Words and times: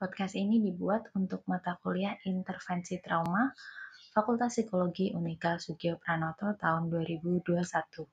Podcast 0.00 0.32
ini 0.32 0.64
dibuat 0.64 1.12
untuk 1.12 1.44
mata 1.44 1.76
kuliah 1.84 2.16
Intervensi 2.24 2.96
Trauma 3.04 3.52
Fakultas 4.16 4.56
Psikologi 4.56 5.12
Unika 5.12 5.60
Sugio 5.60 6.00
Pranoto 6.00 6.56
tahun 6.56 6.88
2021. 6.88 8.08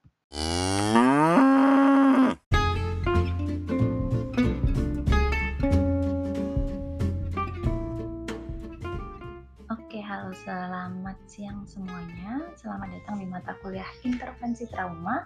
Oke, 9.71 9.99
halo 10.03 10.35
selamat 10.43 11.15
siang 11.23 11.63
semuanya. 11.63 12.51
Selamat 12.59 12.99
datang 12.99 13.23
di 13.23 13.31
mata 13.31 13.55
kuliah 13.63 13.87
Intervensi 14.03 14.67
Trauma 14.67 15.23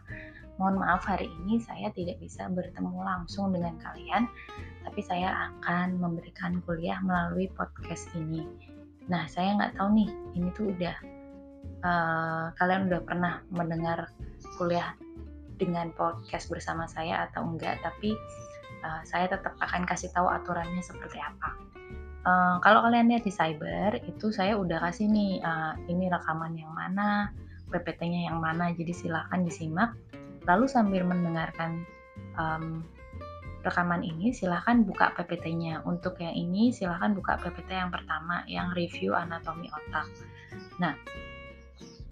Mohon 0.61 0.85
maaf 0.85 1.09
hari 1.09 1.25
ini 1.25 1.57
saya 1.57 1.89
tidak 1.89 2.21
bisa 2.21 2.45
bertemu 2.45 3.01
langsung 3.01 3.49
dengan 3.49 3.81
kalian, 3.81 4.29
tapi 4.85 5.01
saya 5.03 5.51
akan 5.51 6.01
memberikan 6.01 6.59
kuliah 6.65 6.97
melalui 7.03 7.49
podcast 7.53 8.09
ini. 8.17 8.45
Nah, 9.07 9.25
saya 9.27 9.57
nggak 9.57 9.77
tahu 9.77 9.89
nih, 9.97 10.09
ini 10.37 10.49
tuh 10.53 10.71
udah 10.71 10.95
uh, 11.83 12.45
kalian 12.57 12.87
udah 12.91 13.01
pernah 13.03 13.33
mendengar 13.49 14.09
kuliah 14.57 14.93
dengan 15.57 15.93
podcast 15.93 16.49
bersama 16.49 16.89
saya 16.89 17.29
atau 17.29 17.45
enggak, 17.45 17.77
tapi 17.85 18.17
uh, 18.81 19.01
saya 19.05 19.29
tetap 19.29 19.53
akan 19.61 19.85
kasih 19.85 20.09
tahu 20.13 20.29
aturannya 20.29 20.81
seperti 20.81 21.17
apa. 21.21 21.49
Uh, 22.21 22.55
kalau 22.61 22.85
kalian 22.85 23.09
lihat 23.09 23.25
di 23.25 23.33
cyber 23.33 23.97
itu 24.05 24.29
saya 24.29 24.53
udah 24.53 24.77
kasih 24.77 25.09
nih 25.09 25.41
uh, 25.41 25.73
ini 25.89 26.05
rekaman 26.09 26.53
yang 26.53 26.69
mana, 26.69 27.33
PPT-nya 27.73 28.29
yang 28.29 28.37
mana, 28.37 28.69
jadi 28.77 28.93
silahkan 28.93 29.41
disimak 29.41 29.97
Lalu 30.49 30.65
sambil 30.65 31.05
mendengarkan 31.05 31.85
um, 32.37 32.81
rekaman 33.61 34.01
ini, 34.01 34.33
silahkan 34.33 34.81
buka 34.81 35.13
PPT-nya. 35.17 35.85
Untuk 35.85 36.17
yang 36.21 36.33
ini, 36.33 36.73
silahkan 36.73 37.13
buka 37.13 37.37
PPT 37.39 37.73
yang 37.73 37.93
pertama, 37.93 38.43
yang 38.49 38.73
review 38.73 39.13
anatomi 39.13 39.69
otak. 39.69 40.09
Nah, 40.81 40.97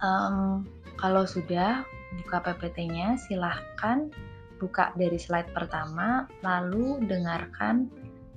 um, 0.01 0.65
kalau 0.97 1.25
sudah 1.25 1.83
buka 2.23 2.41
PPT-nya, 2.41 3.17
silahkan 3.17 4.09
buka 4.59 4.91
dari 4.99 5.15
slide 5.15 5.51
pertama, 5.55 6.27
lalu 6.43 6.99
dengarkan 7.07 7.87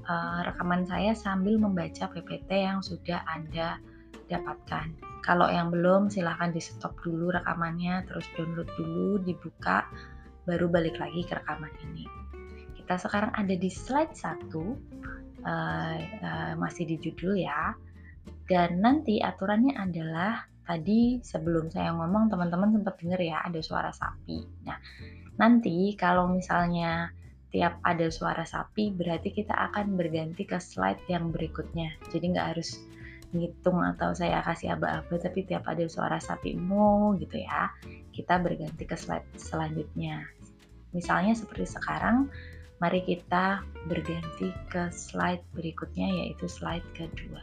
uh, 0.07 0.47
rekaman 0.47 0.87
saya 0.87 1.13
sambil 1.13 1.59
membaca 1.59 2.07
PPT 2.11 2.51
yang 2.51 2.81
sudah 2.81 3.27
Anda 3.27 3.83
dapatkan. 4.31 4.95
Kalau 5.23 5.47
yang 5.47 5.71
belum 5.71 6.11
silahkan 6.11 6.51
di 6.51 6.59
stop 6.59 6.99
dulu 7.03 7.31
rekamannya, 7.31 8.07
terus 8.11 8.27
download 8.35 8.71
dulu, 8.75 9.23
dibuka, 9.23 9.87
baru 10.47 10.67
balik 10.67 10.99
lagi 10.99 11.23
ke 11.23 11.39
rekaman 11.39 11.71
ini. 11.91 12.22
Kita 12.93 13.09
sekarang 13.09 13.33
ada 13.33 13.57
di 13.57 13.73
slide 13.73 14.13
1, 14.13 14.53
uh, 14.53 14.77
uh, 15.49 16.53
masih 16.61 16.85
di 16.85 17.01
judul 17.01 17.41
ya. 17.41 17.73
Dan 18.45 18.85
nanti 18.85 19.17
aturannya 19.17 19.81
adalah 19.81 20.45
tadi 20.69 21.17
sebelum 21.25 21.73
saya 21.73 21.97
ngomong 21.97 22.29
teman-teman 22.29 22.69
sempat 22.69 23.01
dengar 23.01 23.17
ya 23.17 23.41
ada 23.49 23.65
suara 23.65 23.97
sapi. 23.97 24.45
Nah, 24.69 24.77
nanti 25.41 25.97
kalau 25.97 26.37
misalnya 26.37 27.09
tiap 27.49 27.81
ada 27.81 28.13
suara 28.13 28.45
sapi 28.45 28.93
berarti 28.93 29.41
kita 29.41 29.73
akan 29.73 29.97
berganti 29.97 30.45
ke 30.45 30.61
slide 30.61 31.01
yang 31.09 31.33
berikutnya. 31.33 31.97
Jadi 32.13 32.29
nggak 32.29 32.49
harus 32.53 32.77
ngitung 33.33 33.81
atau 33.81 34.13
saya 34.13 34.45
kasih 34.45 34.77
aba-aba 34.77 35.17
tapi 35.17 35.49
tiap 35.49 35.65
ada 35.65 35.89
suara 35.89 36.21
sapi 36.21 36.61
mu 36.61 37.17
gitu 37.17 37.41
ya 37.41 37.73
kita 38.13 38.37
berganti 38.37 38.85
ke 38.85 39.01
slide 39.01 39.25
selanjutnya 39.41 40.29
misalnya 40.93 41.33
seperti 41.33 41.73
sekarang 41.73 42.29
mari 42.83 42.99
kita 43.07 43.63
berganti 43.87 44.51
ke 44.67 44.91
slide 44.91 45.47
berikutnya 45.55 46.27
yaitu 46.27 46.51
slide 46.51 46.83
kedua 46.99 47.39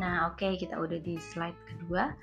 Nah, 0.00 0.32
oke, 0.32 0.40
okay, 0.40 0.56
kita 0.56 0.80
udah 0.80 0.96
di 1.04 1.20
slide 1.20 1.56
kedua. 1.68 2.16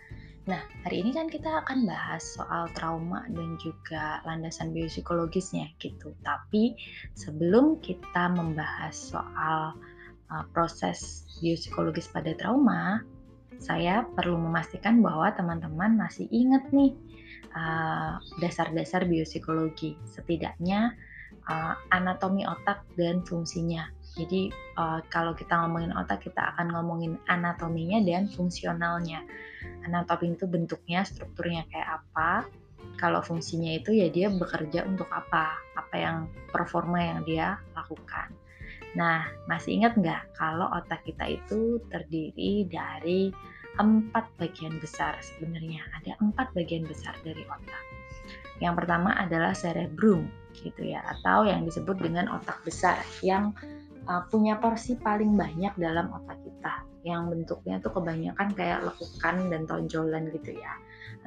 Nah, 0.49 0.61
hari 0.81 1.05
ini 1.05 1.13
kan 1.13 1.29
kita 1.29 1.61
akan 1.61 1.85
bahas 1.85 2.25
soal 2.33 2.65
trauma 2.73 3.21
dan 3.29 3.61
juga 3.61 4.25
landasan 4.25 4.73
biopsikologisnya 4.73 5.69
gitu. 5.77 6.17
Tapi 6.25 6.73
sebelum 7.13 7.77
kita 7.85 8.33
membahas 8.33 8.97
soal 8.97 9.77
uh, 10.31 10.45
proses 10.51 11.25
biopsikologis 11.39 12.09
pada 12.11 12.33
trauma, 12.35 13.03
saya 13.57 14.05
perlu 14.13 14.37
memastikan 14.37 15.01
bahwa 15.01 15.33
teman-teman 15.33 15.97
masih 15.97 16.29
ingat 16.29 16.69
nih 16.69 16.93
uh, 17.57 18.21
dasar-dasar 18.37 19.05
uh, 19.05 19.09
biopsikologi, 19.09 19.97
setidaknya 20.05 20.93
uh, 21.49 21.73
anatomi 21.89 22.45
otak 22.45 22.85
dan 22.99 23.25
fungsinya. 23.25 23.89
Jadi 24.17 24.49
uh, 24.77 25.01
kalau 25.13 25.37
kita 25.37 25.53
ngomongin 25.53 25.93
otak, 25.93 26.25
kita 26.25 26.53
akan 26.53 26.73
ngomongin 26.73 27.21
anatominya 27.29 28.01
dan 28.01 28.25
fungsionalnya 28.29 29.21
anatomi 29.85 30.33
itu 30.33 30.45
bentuknya, 30.49 31.05
strukturnya 31.05 31.65
kayak 31.69 32.01
apa. 32.01 32.45
Kalau 32.97 33.21
fungsinya 33.21 33.77
itu 33.77 33.93
ya 33.93 34.09
dia 34.09 34.29
bekerja 34.33 34.85
untuk 34.89 35.05
apa, 35.13 35.53
apa 35.77 35.95
yang 35.97 36.17
performa 36.49 36.97
yang 36.97 37.19
dia 37.25 37.61
lakukan. 37.77 38.33
Nah, 38.95 39.27
masih 39.49 39.81
ingat 39.81 39.99
nggak 39.99 40.37
kalau 40.37 40.69
otak 40.71 41.03
kita 41.03 41.27
itu 41.27 41.81
terdiri 41.91 42.69
dari 42.69 43.33
empat 43.77 44.25
bagian 44.39 44.79
besar 44.79 45.17
sebenarnya. 45.19 45.83
Ada 46.01 46.17
empat 46.23 46.55
bagian 46.55 46.87
besar 46.87 47.13
dari 47.21 47.43
otak. 47.45 47.83
Yang 48.57 48.73
pertama 48.83 49.13
adalah 49.13 49.53
cerebrum, 49.53 50.25
gitu 50.57 50.81
ya, 50.81 51.05
atau 51.05 51.45
yang 51.45 51.61
disebut 51.67 52.01
dengan 52.01 52.25
otak 52.33 52.57
besar, 52.65 52.97
yang 53.21 53.53
uh, 54.09 54.23
punya 54.31 54.57
porsi 54.57 54.97
paling 54.97 55.37
banyak 55.37 55.75
dalam 55.77 56.09
otak 56.09 56.39
kita 56.41 56.87
yang 57.05 57.31
bentuknya 57.31 57.79
tuh 57.79 57.93
kebanyakan 57.95 58.51
kayak 58.51 58.83
lekukan 58.83 59.47
dan 59.47 59.63
tonjolan 59.63 60.27
gitu 60.35 60.59
ya 60.59 60.75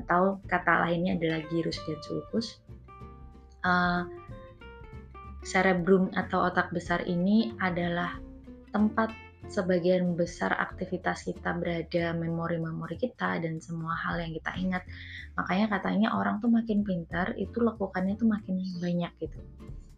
atau 0.04 0.40
kata 0.48 0.88
lainnya 0.88 1.16
adalah 1.16 1.40
girus 1.48 1.80
dan 1.88 1.96
sulcus 2.04 2.60
uh, 3.64 4.04
cerebrum 5.44 6.12
atau 6.12 6.46
otak 6.48 6.72
besar 6.72 7.04
ini 7.08 7.56
adalah 7.60 8.20
tempat 8.70 9.10
sebagian 9.50 10.14
besar 10.14 10.52
aktivitas 10.52 11.26
kita 11.26 11.56
berada 11.56 12.12
memori-memori 12.14 13.00
kita 13.00 13.40
dan 13.40 13.58
semua 13.58 13.96
hal 13.98 14.20
yang 14.20 14.36
kita 14.36 14.52
ingat 14.60 14.82
makanya 15.34 15.80
katanya 15.80 16.08
orang 16.14 16.38
tuh 16.38 16.52
makin 16.52 16.84
pintar 16.86 17.34
itu 17.34 17.58
lekukannya 17.58 18.14
tuh 18.20 18.28
makin 18.30 18.60
banyak 18.78 19.10
gitu 19.18 19.40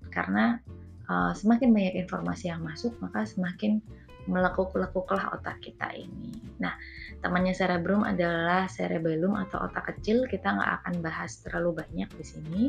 karena 0.09 0.63
uh, 1.11 1.35
semakin 1.35 1.75
banyak 1.75 1.95
informasi 2.07 2.49
yang 2.49 2.63
masuk 2.63 2.95
maka 3.03 3.27
semakin 3.27 3.83
melekuk-lekuklah 4.31 5.35
otak 5.35 5.59
kita 5.59 5.91
ini. 5.99 6.31
Nah, 6.63 6.75
temannya 7.19 7.55
cerebrum 7.59 8.07
adalah 8.07 8.71
cerebellum 8.71 9.35
atau 9.35 9.67
otak 9.67 9.95
kecil. 9.95 10.31
Kita 10.31 10.55
nggak 10.55 10.73
akan 10.83 10.95
bahas 11.03 11.43
terlalu 11.43 11.83
banyak 11.83 12.07
di 12.15 12.25
sini. 12.25 12.63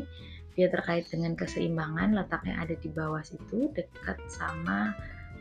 Dia 0.54 0.70
terkait 0.70 1.10
dengan 1.10 1.34
keseimbangan, 1.34 2.14
letaknya 2.14 2.54
ada 2.62 2.74
di 2.78 2.88
bawah 2.90 3.22
situ, 3.26 3.70
dekat 3.74 4.18
sama 4.30 4.94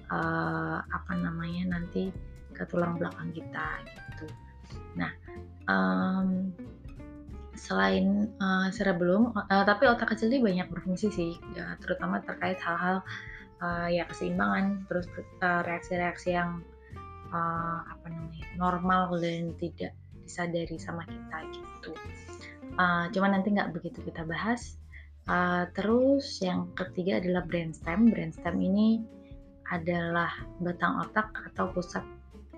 uh, 0.09 0.81
apa 0.81 1.13
namanya 1.13 1.77
nanti 1.77 2.09
ke 2.53 2.65
tulang 2.69 2.97
belakang 2.97 3.29
kita 3.33 3.81
gitu. 3.85 4.25
Nah, 4.97 5.13
um, 5.69 6.49
selain 7.53 8.29
uh, 8.41 8.73
cerebellum, 8.73 9.33
uh, 9.37 9.65
tapi 9.65 9.85
otak 9.85 10.17
kecil 10.17 10.33
ini 10.33 10.41
banyak 10.41 10.67
berfungsi 10.73 11.07
sih, 11.13 11.31
ya, 11.53 11.77
terutama 11.77 12.21
terkait 12.25 12.57
hal-hal 12.57 13.05
uh, 13.63 13.87
ya 13.87 14.03
keseimbangan 14.09 14.83
terus 14.91 15.07
reaksi-reaksi 15.39 16.35
yang 16.35 16.59
uh, 17.31 17.79
apa 17.87 18.05
namanya 18.11 18.43
normal 18.59 19.15
dan 19.17 19.55
tidak 19.57 19.95
disadari 20.23 20.75
sama 20.79 21.03
kita 21.07 21.37
gitu 21.51 21.91
uh, 22.79 23.07
cuman 23.11 23.39
nanti 23.39 23.55
nggak 23.55 23.71
begitu 23.71 23.99
kita 24.03 24.23
bahas 24.27 24.75
uh, 25.27 25.63
terus 25.71 26.39
yang 26.43 26.71
ketiga 26.75 27.19
adalah 27.19 27.43
brainstem 27.47 28.11
brainstem 28.11 28.55
ini 28.59 29.03
adalah 29.71 30.29
batang 30.59 30.99
otak 31.01 31.31
atau 31.51 31.71
pusat 31.71 32.03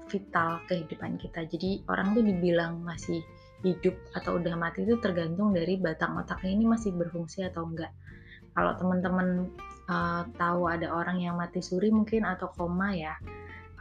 vital 0.09 0.61
kehidupan 0.69 1.17
kita. 1.17 1.45
Jadi 1.49 1.85
orang 1.89 2.13
tuh 2.13 2.23
dibilang 2.25 2.81
masih 2.81 3.21
hidup 3.65 3.97
atau 4.13 4.37
udah 4.37 4.53
mati 4.53 4.85
itu 4.85 4.97
tergantung 5.01 5.55
dari 5.55 5.79
batang 5.81 6.17
otaknya 6.21 6.61
ini 6.61 6.65
masih 6.69 6.93
berfungsi 6.93 7.45
atau 7.45 7.65
enggak. 7.65 7.89
Kalau 8.53 8.77
teman-teman 8.77 9.49
uh, 9.89 10.23
tahu 10.37 10.69
ada 10.69 10.93
orang 10.93 11.19
yang 11.19 11.35
mati 11.35 11.59
suri 11.59 11.89
mungkin 11.89 12.23
atau 12.23 12.53
koma 12.53 12.93
ya 12.93 13.17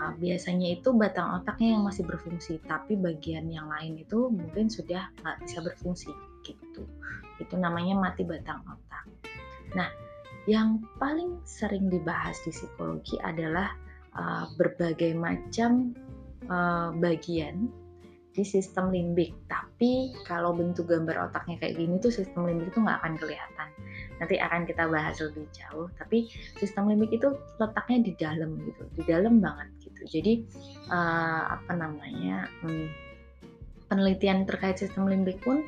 uh, 0.01 0.13
biasanya 0.17 0.81
itu 0.81 0.91
batang 0.97 1.43
otaknya 1.43 1.77
yang 1.77 1.85
masih 1.85 2.09
berfungsi. 2.09 2.65
Tapi 2.65 2.97
bagian 2.97 3.49
yang 3.53 3.69
lain 3.69 4.01
itu 4.01 4.33
mungkin 4.33 4.73
sudah 4.73 5.13
nggak 5.21 5.37
bisa 5.45 5.59
berfungsi 5.61 6.34
gitu 6.45 6.85
itu 7.41 7.55
namanya 7.57 7.97
mati 7.97 8.23
batang 8.23 8.61
otak 8.69 9.05
nah 9.75 9.89
yang 10.45 10.85
paling 11.01 11.41
sering 11.49 11.89
dibahas 11.89 12.37
di 12.45 12.53
psikologi 12.53 13.17
adalah 13.25 13.73
uh, 14.13 14.45
berbagai 14.61 15.17
macam 15.17 15.97
uh, 16.53 16.93
bagian 17.01 17.73
di 18.35 18.43
sistem 18.43 18.91
limbik. 18.91 19.33
Tapi 19.47 20.11
kalau 20.27 20.51
bentuk 20.53 20.91
gambar 20.91 21.31
otaknya 21.31 21.57
kayak 21.63 21.79
gini 21.79 21.97
tuh 22.03 22.11
sistem 22.11 22.51
limbik 22.51 22.75
itu 22.75 22.83
nggak 22.83 22.99
akan 23.01 23.15
kelihatan. 23.17 23.69
Nanti 24.19 24.35
akan 24.43 24.67
kita 24.67 24.85
bahas 24.91 25.17
lebih 25.23 25.47
jauh. 25.55 25.87
Tapi 25.97 26.29
sistem 26.59 26.91
limbik 26.91 27.15
itu 27.15 27.31
letaknya 27.63 28.11
di 28.11 28.13
dalam 28.19 28.59
gitu, 28.67 28.85
di 28.99 29.03
dalam 29.07 29.39
banget 29.39 29.69
gitu. 29.87 30.03
Jadi 30.19 30.33
uh, 30.91 31.57
apa 31.57 31.73
namanya 31.79 32.51
hmm, 32.67 32.91
penelitian 33.87 34.45
terkait 34.45 34.83
sistem 34.83 35.07
limbik 35.07 35.39
pun 35.41 35.63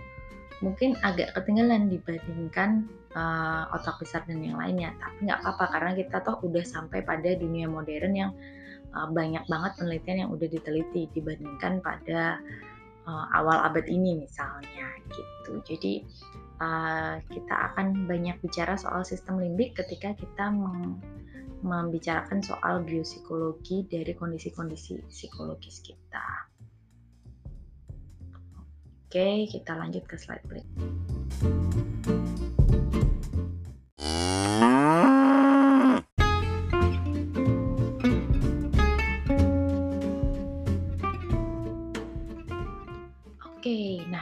mungkin 0.64 0.96
agak 1.04 1.36
ketinggalan 1.36 1.92
dibandingkan 1.92 2.88
uh, 3.12 3.68
otak 3.76 4.00
besar 4.00 4.24
dan 4.24 4.40
yang 4.40 4.56
lainnya. 4.56 4.92
Tapi 4.96 5.28
nggak 5.28 5.40
apa-apa 5.44 5.64
karena 5.72 5.90
kita 5.96 6.16
toh 6.24 6.40
udah 6.40 6.64
sampai 6.64 7.04
pada 7.04 7.36
dunia 7.36 7.68
modern 7.68 8.12
yang 8.16 8.32
uh, 8.96 9.08
banyak 9.12 9.44
banget 9.48 9.72
penelitian 9.76 10.18
yang 10.26 10.30
udah 10.32 10.48
diteliti 10.48 11.12
dibandingkan 11.12 11.84
pada 11.84 12.40
uh, 13.04 13.26
awal 13.36 13.60
abad 13.68 13.84
ini 13.84 14.16
misalnya 14.16 14.88
gitu. 15.12 15.60
Jadi 15.64 15.94
uh, 16.60 17.20
kita 17.28 17.54
akan 17.72 18.08
banyak 18.08 18.40
bicara 18.40 18.80
soal 18.80 19.04
sistem 19.04 19.36
limbik 19.40 19.76
ketika 19.76 20.16
kita 20.16 20.48
membicarakan 21.60 22.40
soal 22.40 22.80
biopsikologi 22.84 23.84
dari 23.88 24.12
kondisi-kondisi 24.16 25.04
psikologis 25.08 25.84
kita. 25.84 26.55
Oke, 29.16 29.48
kita 29.48 29.72
lanjut 29.72 30.04
ke 30.04 30.20
slide 30.20 30.44
berikutnya. 30.44 30.92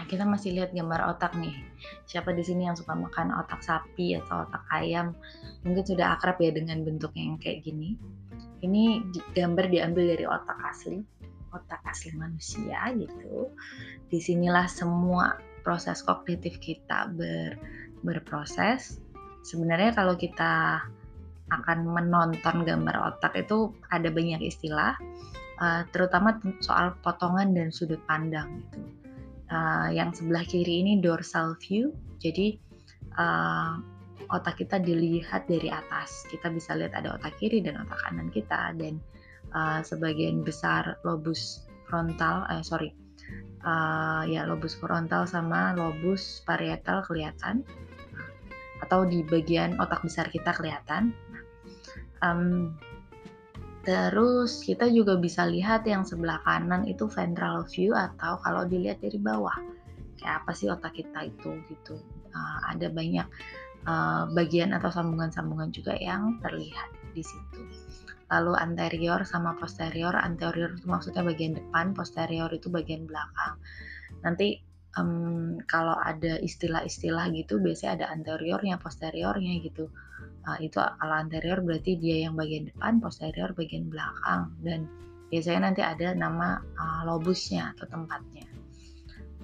kita 0.05 0.23
masih 0.23 0.55
lihat 0.55 0.71
gambar 0.71 1.11
otak 1.11 1.35
nih. 1.43 1.59
Siapa 2.07 2.31
di 2.31 2.47
sini 2.47 2.71
yang 2.71 2.79
suka 2.79 2.95
makan 2.95 3.35
otak 3.35 3.67
sapi 3.67 4.15
atau 4.15 4.47
otak 4.47 4.63
ayam? 4.71 5.11
Mungkin 5.67 5.83
sudah 5.83 6.15
akrab 6.15 6.39
ya 6.39 6.55
dengan 6.55 6.87
bentuk 6.87 7.11
yang 7.19 7.35
kayak 7.43 7.67
gini. 7.67 7.99
Ini 8.63 9.03
gambar 9.35 9.75
diambil 9.75 10.15
dari 10.15 10.23
otak 10.23 10.55
asli, 10.71 11.03
otak 11.55 11.81
asli 11.87 12.11
manusia 12.19 12.91
gitu. 12.99 13.55
Di 14.11 14.19
sinilah 14.19 14.67
semua 14.67 15.39
proses 15.63 16.03
kognitif 16.03 16.59
kita 16.59 17.15
ber, 17.15 17.55
berproses. 18.03 18.99
Sebenarnya 19.47 19.95
kalau 19.95 20.19
kita 20.19 20.83
akan 21.53 21.79
menonton 21.87 22.67
gambar 22.67 23.15
otak 23.15 23.39
itu 23.39 23.71
ada 23.93 24.11
banyak 24.11 24.43
istilah, 24.43 24.99
uh, 25.63 25.83
terutama 25.95 26.41
soal 26.59 26.97
potongan 27.05 27.55
dan 27.55 27.69
sudut 27.71 28.01
pandang 28.09 28.65
gitu 28.67 28.81
uh, 29.53 29.89
yang 29.91 30.11
sebelah 30.15 30.45
kiri 30.47 30.83
ini 30.83 30.99
dorsal 30.99 31.55
view 31.61 31.93
jadi 32.19 32.57
uh, 33.19 33.79
otak 34.33 34.65
kita 34.65 34.81
dilihat 34.81 35.45
dari 35.47 35.69
atas 35.69 36.25
kita 36.33 36.49
bisa 36.49 36.73
lihat 36.75 36.97
ada 36.97 37.19
otak 37.21 37.37
kiri 37.39 37.61
dan 37.61 37.79
otak 37.85 37.99
kanan 38.09 38.29
kita 38.33 38.73
dan 38.79 38.99
uh, 39.55 39.81
sebagian 39.81 40.43
besar 40.43 40.99
lobus 41.07 41.65
frontal 41.87 42.45
eh 42.51 42.61
sorry 42.61 42.93
uh, 43.63 44.27
ya 44.27 44.45
lobus 44.45 44.77
frontal 44.77 45.25
sama 45.25 45.73
lobus 45.79 46.43
parietal 46.45 47.01
kelihatan 47.07 47.65
atau 48.83 49.09
di 49.09 49.25
bagian 49.25 49.81
otak 49.81 50.05
besar 50.05 50.29
kita 50.29 50.53
kelihatan 50.53 51.15
um, 52.21 52.75
Terus 53.85 54.65
kita 54.65 54.89
juga 54.89 55.21
bisa 55.21 55.45
lihat 55.45 55.85
yang 55.85 56.09
sebelah 56.09 56.41
kanan 56.41 56.89
itu 56.89 57.05
ventral 57.05 57.69
view 57.69 57.93
atau 57.93 58.41
kalau 58.41 58.65
dilihat 58.65 59.05
dari 59.05 59.21
bawah 59.21 59.53
kayak 60.17 60.41
apa 60.41 60.57
sih 60.57 60.73
otak 60.73 60.97
kita 60.97 61.29
itu 61.29 61.61
gitu. 61.69 62.01
Uh, 62.33 62.59
ada 62.73 62.89
banyak 62.89 63.29
uh, 63.85 64.25
bagian 64.33 64.73
atau 64.73 64.89
sambungan-sambungan 64.89 65.69
juga 65.69 66.01
yang 66.01 66.41
terlihat 66.41 66.89
di 67.13 67.21
situ. 67.21 67.61
Lalu 68.35 68.59
anterior 68.59 69.23
sama 69.23 69.55
posterior, 69.55 70.19
anterior 70.19 70.75
itu 70.75 70.91
maksudnya 70.91 71.23
bagian 71.23 71.55
depan, 71.55 71.95
posterior 71.95 72.51
itu 72.51 72.67
bagian 72.67 73.07
belakang. 73.07 73.63
Nanti 74.27 74.59
um, 74.99 75.63
kalau 75.71 75.95
ada 75.95 76.43
istilah-istilah 76.43 77.31
gitu 77.31 77.63
biasanya 77.63 78.03
ada 78.03 78.07
anteriornya, 78.11 78.83
posteriornya 78.83 79.63
gitu 79.63 79.87
uh, 80.49 80.59
itu 80.61 80.77
kalau 80.79 81.15
anterior 81.15 81.59
berarti 81.63 81.97
dia 81.99 82.29
yang 82.29 82.35
bagian 82.35 82.71
depan, 82.71 83.01
posterior 83.01 83.55
bagian 83.55 83.89
belakang 83.89 84.53
dan 84.67 84.87
biasanya 85.33 85.71
nanti 85.71 85.83
ada 85.83 86.15
nama 86.15 86.61
uh, 86.79 87.01
lobusnya 87.09 87.73
atau 87.75 87.87
tempatnya. 87.89 88.47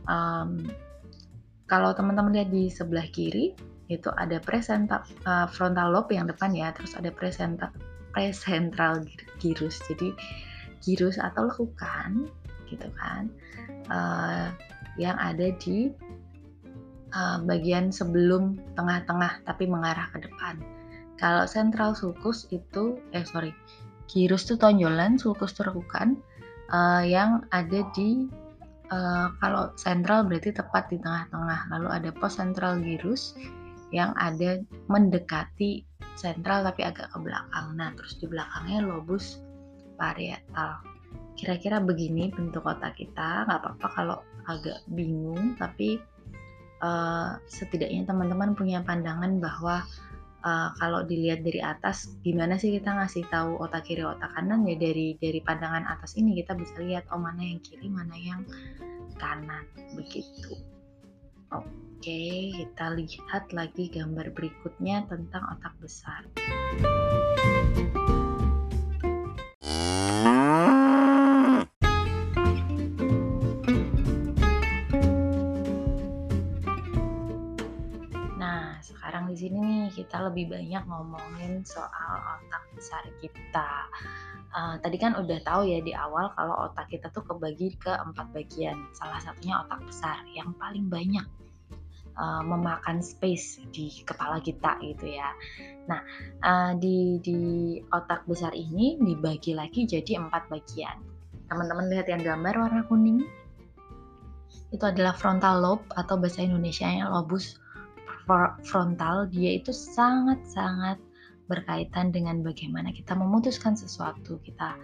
Um, 0.09 0.67
kalau 1.71 1.95
teman-teman 1.95 2.35
lihat 2.35 2.51
di 2.51 2.67
sebelah 2.67 3.07
kiri 3.11 3.55
itu 3.91 4.07
ada 4.15 4.39
presenta, 4.39 5.03
uh, 5.27 5.51
frontal 5.51 5.91
lobe 5.91 6.15
yang 6.15 6.31
depan 6.31 6.55
ya, 6.55 6.71
terus 6.71 6.95
ada 6.95 7.11
presenta, 7.11 7.75
presentral 8.13 9.07
gyrus. 9.39 9.81
Jadi 9.89 10.15
gyrus 10.81 11.21
atau 11.21 11.49
lekukan 11.49 12.31
gitu 12.71 12.89
kan 12.95 13.27
uh, 13.91 14.55
yang 14.97 15.19
ada 15.19 15.51
di 15.59 15.91
uh, 17.15 17.39
bagian 17.45 17.91
sebelum 17.91 18.59
tengah-tengah 18.79 19.43
tapi 19.45 19.67
mengarah 19.67 20.09
ke 20.15 20.23
depan. 20.25 20.59
Kalau 21.21 21.45
sentral 21.45 21.93
sulcus 21.93 22.49
itu, 22.49 22.97
eh 23.13 23.27
sorry, 23.29 23.53
gyrus 24.09 24.49
itu 24.49 24.57
tonjolan, 24.57 25.21
sulcus 25.21 25.53
itu 25.53 25.69
rekukan 25.69 26.17
uh, 26.73 27.05
yang 27.05 27.45
ada 27.53 27.85
di 27.93 28.25
uh, 28.89 29.29
kalau 29.37 29.69
sentral 29.77 30.25
berarti 30.25 30.57
tepat 30.57 30.89
di 30.89 30.97
tengah-tengah. 30.97 31.69
Lalu 31.77 31.89
ada 31.93 32.11
post 32.17 32.41
central 32.41 32.81
gyrus 32.81 33.37
yang 33.93 34.17
ada 34.17 34.63
mendekati 34.89 35.85
sentral 36.21 36.61
tapi 36.61 36.85
agak 36.85 37.09
ke 37.09 37.19
belakang. 37.19 37.81
Nah, 37.81 37.97
terus 37.97 38.21
di 38.21 38.29
belakangnya 38.29 38.85
lobus 38.85 39.41
parietal. 39.97 40.85
Kira-kira 41.41 41.81
begini 41.81 42.29
bentuk 42.29 42.69
otak 42.69 43.01
kita. 43.01 43.49
Nggak 43.49 43.59
apa-apa 43.65 43.89
kalau 43.97 44.19
agak 44.45 44.85
bingung, 44.93 45.57
tapi 45.57 45.97
uh, 46.85 47.41
setidaknya 47.49 48.05
teman-teman 48.05 48.53
punya 48.53 48.85
pandangan 48.85 49.41
bahwa 49.41 49.81
uh, 50.45 50.69
kalau 50.77 51.05
dilihat 51.05 51.45
dari 51.45 51.61
atas 51.61 52.17
gimana 52.25 52.57
sih 52.57 52.77
kita 52.77 52.93
ngasih 52.93 53.25
tahu 53.29 53.61
otak 53.61 53.89
kiri 53.89 54.05
otak 54.05 54.33
kanan 54.37 54.65
ya 54.65 54.77
dari 54.77 55.17
dari 55.21 55.41
pandangan 55.45 55.89
atas 55.89 56.17
ini 56.17 56.37
kita 56.41 56.57
bisa 56.57 56.77
lihat 56.81 57.05
oh 57.13 57.21
mana 57.21 57.41
yang 57.41 57.61
kiri 57.61 57.89
mana 57.89 58.17
yang 58.17 58.43
kanan 59.21 59.65
begitu 59.97 60.57
oke 61.53 62.23
kita 62.57 62.87
lihat 62.97 63.51
lagi 63.53 63.93
gambar 63.93 64.33
berikutnya 64.33 65.05
tentang 65.11 65.45
otak 65.59 65.75
besar 65.83 66.25
kita 80.11 80.27
lebih 80.27 80.51
banyak 80.51 80.83
ngomongin 80.91 81.63
soal 81.63 82.19
otak 82.19 82.67
besar 82.75 82.99
kita. 83.23 83.87
Uh, 84.51 84.75
tadi 84.83 84.99
kan 84.99 85.15
udah 85.15 85.39
tahu 85.47 85.71
ya 85.71 85.79
di 85.79 85.95
awal 85.95 86.35
kalau 86.35 86.67
otak 86.67 86.91
kita 86.91 87.07
tuh 87.15 87.23
kebagi 87.23 87.79
ke 87.79 87.95
empat 87.95 88.27
bagian. 88.35 88.75
Salah 88.91 89.23
satunya 89.23 89.63
otak 89.63 89.79
besar 89.87 90.19
yang 90.35 90.51
paling 90.59 90.91
banyak 90.91 91.23
uh, 92.19 92.43
memakan 92.43 92.99
space 92.99 93.63
di 93.71 94.03
kepala 94.03 94.43
kita 94.43 94.83
gitu 94.83 95.15
ya. 95.15 95.31
Nah 95.87 96.03
uh, 96.43 96.75
di 96.75 97.23
di 97.23 97.79
otak 97.95 98.27
besar 98.27 98.51
ini 98.51 98.99
dibagi 98.99 99.55
lagi 99.55 99.87
jadi 99.87 100.19
empat 100.27 100.51
bagian. 100.51 100.99
Teman-teman 101.47 101.87
lihat 101.87 102.11
yang 102.11 102.27
gambar 102.27 102.59
warna 102.59 102.83
kuning 102.91 103.23
itu 104.75 104.83
adalah 104.83 105.15
frontal 105.15 105.63
lobe 105.63 105.87
atau 105.95 106.19
bahasa 106.19 106.43
Indonesia 106.43 106.91
yang 106.91 107.15
lobus 107.15 107.60
frontal 108.65 109.27
dia 109.31 109.59
itu 109.59 109.71
sangat-sangat 109.75 110.99
berkaitan 111.51 112.15
dengan 112.15 112.47
bagaimana 112.47 112.95
kita 112.95 113.19
memutuskan 113.19 113.75
sesuatu 113.75 114.39
kita 114.47 114.79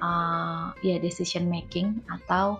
uh, 0.00 0.72
ya 0.80 0.96
decision 0.96 1.44
making 1.48 2.00
atau 2.08 2.56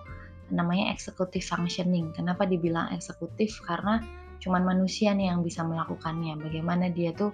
namanya 0.53 0.93
executive 0.95 1.43
functioning. 1.43 2.13
Kenapa 2.15 2.47
dibilang 2.47 2.93
eksekutif? 2.95 3.59
Karena 3.65 3.99
cuman 4.39 4.63
manusia 4.63 5.11
nih 5.11 5.33
yang 5.33 5.41
bisa 5.43 5.65
melakukannya. 5.65 6.39
Bagaimana 6.39 6.87
dia 6.93 7.11
tuh 7.11 7.33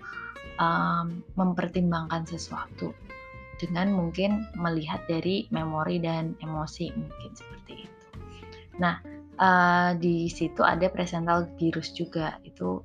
um, 0.57 1.21
mempertimbangkan 1.37 2.25
sesuatu 2.25 2.95
dengan 3.61 3.93
mungkin 3.93 4.49
melihat 4.57 5.05
dari 5.05 5.45
memori 5.53 6.01
dan 6.01 6.33
emosi 6.41 6.89
mungkin 6.95 7.31
seperti 7.37 7.85
itu. 7.85 8.05
Nah 8.81 8.97
uh, 9.37 9.91
di 9.97 10.25
situ 10.31 10.65
ada 10.65 10.89
presental 10.89 11.45
virus 11.59 11.93
juga. 11.93 12.41
Itu 12.41 12.81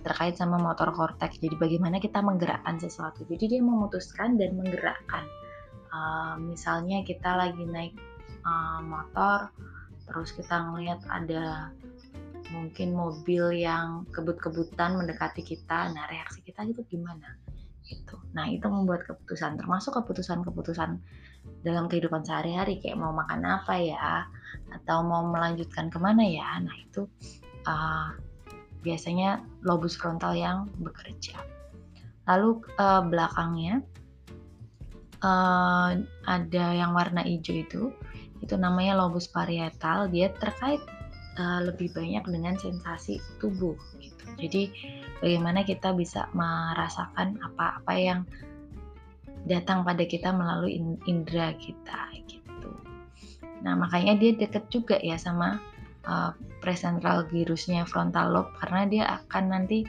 terkait 0.00 0.34
sama 0.36 0.56
motor 0.56 0.90
korteks. 0.92 1.40
Jadi 1.40 1.56
bagaimana 1.56 2.00
kita 2.00 2.24
menggerakkan 2.24 2.80
sesuatu. 2.80 3.24
Jadi 3.28 3.56
dia 3.56 3.60
memutuskan 3.60 4.40
dan 4.40 4.56
menggerakkan. 4.56 5.24
Uh, 5.90 6.38
misalnya 6.38 7.02
kita 7.02 7.34
lagi 7.34 7.66
naik 7.66 7.94
uh, 8.46 8.80
motor, 8.80 9.50
terus 10.06 10.30
kita 10.32 10.70
ngelihat 10.70 11.02
ada 11.10 11.74
mungkin 12.50 12.94
mobil 12.94 13.54
yang 13.54 14.06
kebut-kebutan 14.10 14.98
mendekati 14.98 15.42
kita. 15.42 15.90
Nah 15.90 16.06
reaksi 16.10 16.42
kita 16.42 16.66
itu 16.66 16.82
gimana? 16.86 17.38
Gitu. 17.86 18.14
Nah 18.34 18.46
itu 18.46 18.66
membuat 18.70 19.06
keputusan. 19.06 19.58
Termasuk 19.58 19.98
keputusan-keputusan 19.98 20.90
dalam 21.66 21.84
kehidupan 21.90 22.22
sehari-hari. 22.22 22.78
Kayak 22.78 23.02
mau 23.02 23.10
makan 23.10 23.42
apa 23.42 23.74
ya? 23.78 24.30
Atau 24.70 25.02
mau 25.02 25.26
melanjutkan 25.26 25.90
ke 25.90 25.98
mana 25.98 26.22
ya? 26.22 26.58
Nah 26.62 26.76
itu 26.78 27.06
uh, 27.66 28.29
biasanya 28.80 29.44
lobus 29.64 29.96
frontal 29.96 30.32
yang 30.36 30.68
bekerja. 30.80 31.36
Lalu 32.28 32.62
uh, 32.78 33.02
belakangnya 33.04 33.84
uh, 35.24 35.96
ada 36.28 36.64
yang 36.74 36.92
warna 36.96 37.24
hijau 37.24 37.56
itu 37.60 37.82
itu 38.40 38.54
namanya 38.56 38.96
lobus 38.96 39.28
parietal. 39.28 40.08
Dia 40.08 40.32
terkait 40.32 40.80
uh, 41.36 41.60
lebih 41.64 41.92
banyak 41.92 42.24
dengan 42.24 42.56
sensasi 42.56 43.20
tubuh 43.38 43.76
gitu. 44.00 44.24
Jadi 44.40 44.62
bagaimana 45.20 45.62
kita 45.64 45.92
bisa 45.92 46.28
merasakan 46.32 47.36
apa-apa 47.44 47.92
yang 47.96 48.20
datang 49.48 49.84
pada 49.84 50.04
kita 50.04 50.32
melalui 50.32 50.80
indera 51.08 51.52
kita 51.56 52.12
gitu. 52.28 52.72
Nah 53.64 53.76
makanya 53.76 54.16
dia 54.16 54.36
deket 54.36 54.68
juga 54.68 54.96
ya 55.00 55.16
sama 55.16 55.60
uh, 56.06 56.32
presentral 56.62 57.26
gyrusnya 57.28 57.84
frontal 57.84 58.32
lobe 58.32 58.52
karena 58.60 58.82
dia 58.86 59.04
akan 59.20 59.44
nanti 59.52 59.84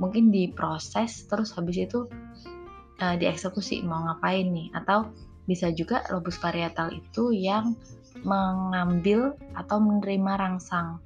mungkin 0.00 0.32
diproses 0.32 1.28
terus 1.28 1.52
habis 1.52 1.76
itu 1.76 2.08
uh, 3.00 3.14
dieksekusi 3.16 3.84
mau 3.84 4.04
ngapain 4.08 4.48
nih 4.48 4.68
atau 4.72 5.08
bisa 5.44 5.72
juga 5.74 6.06
lobus 6.14 6.38
parietal 6.38 6.94
itu 6.94 7.34
yang 7.34 7.74
mengambil 8.22 9.34
atau 9.56 9.80
menerima 9.80 10.32
rangsang 10.36 11.00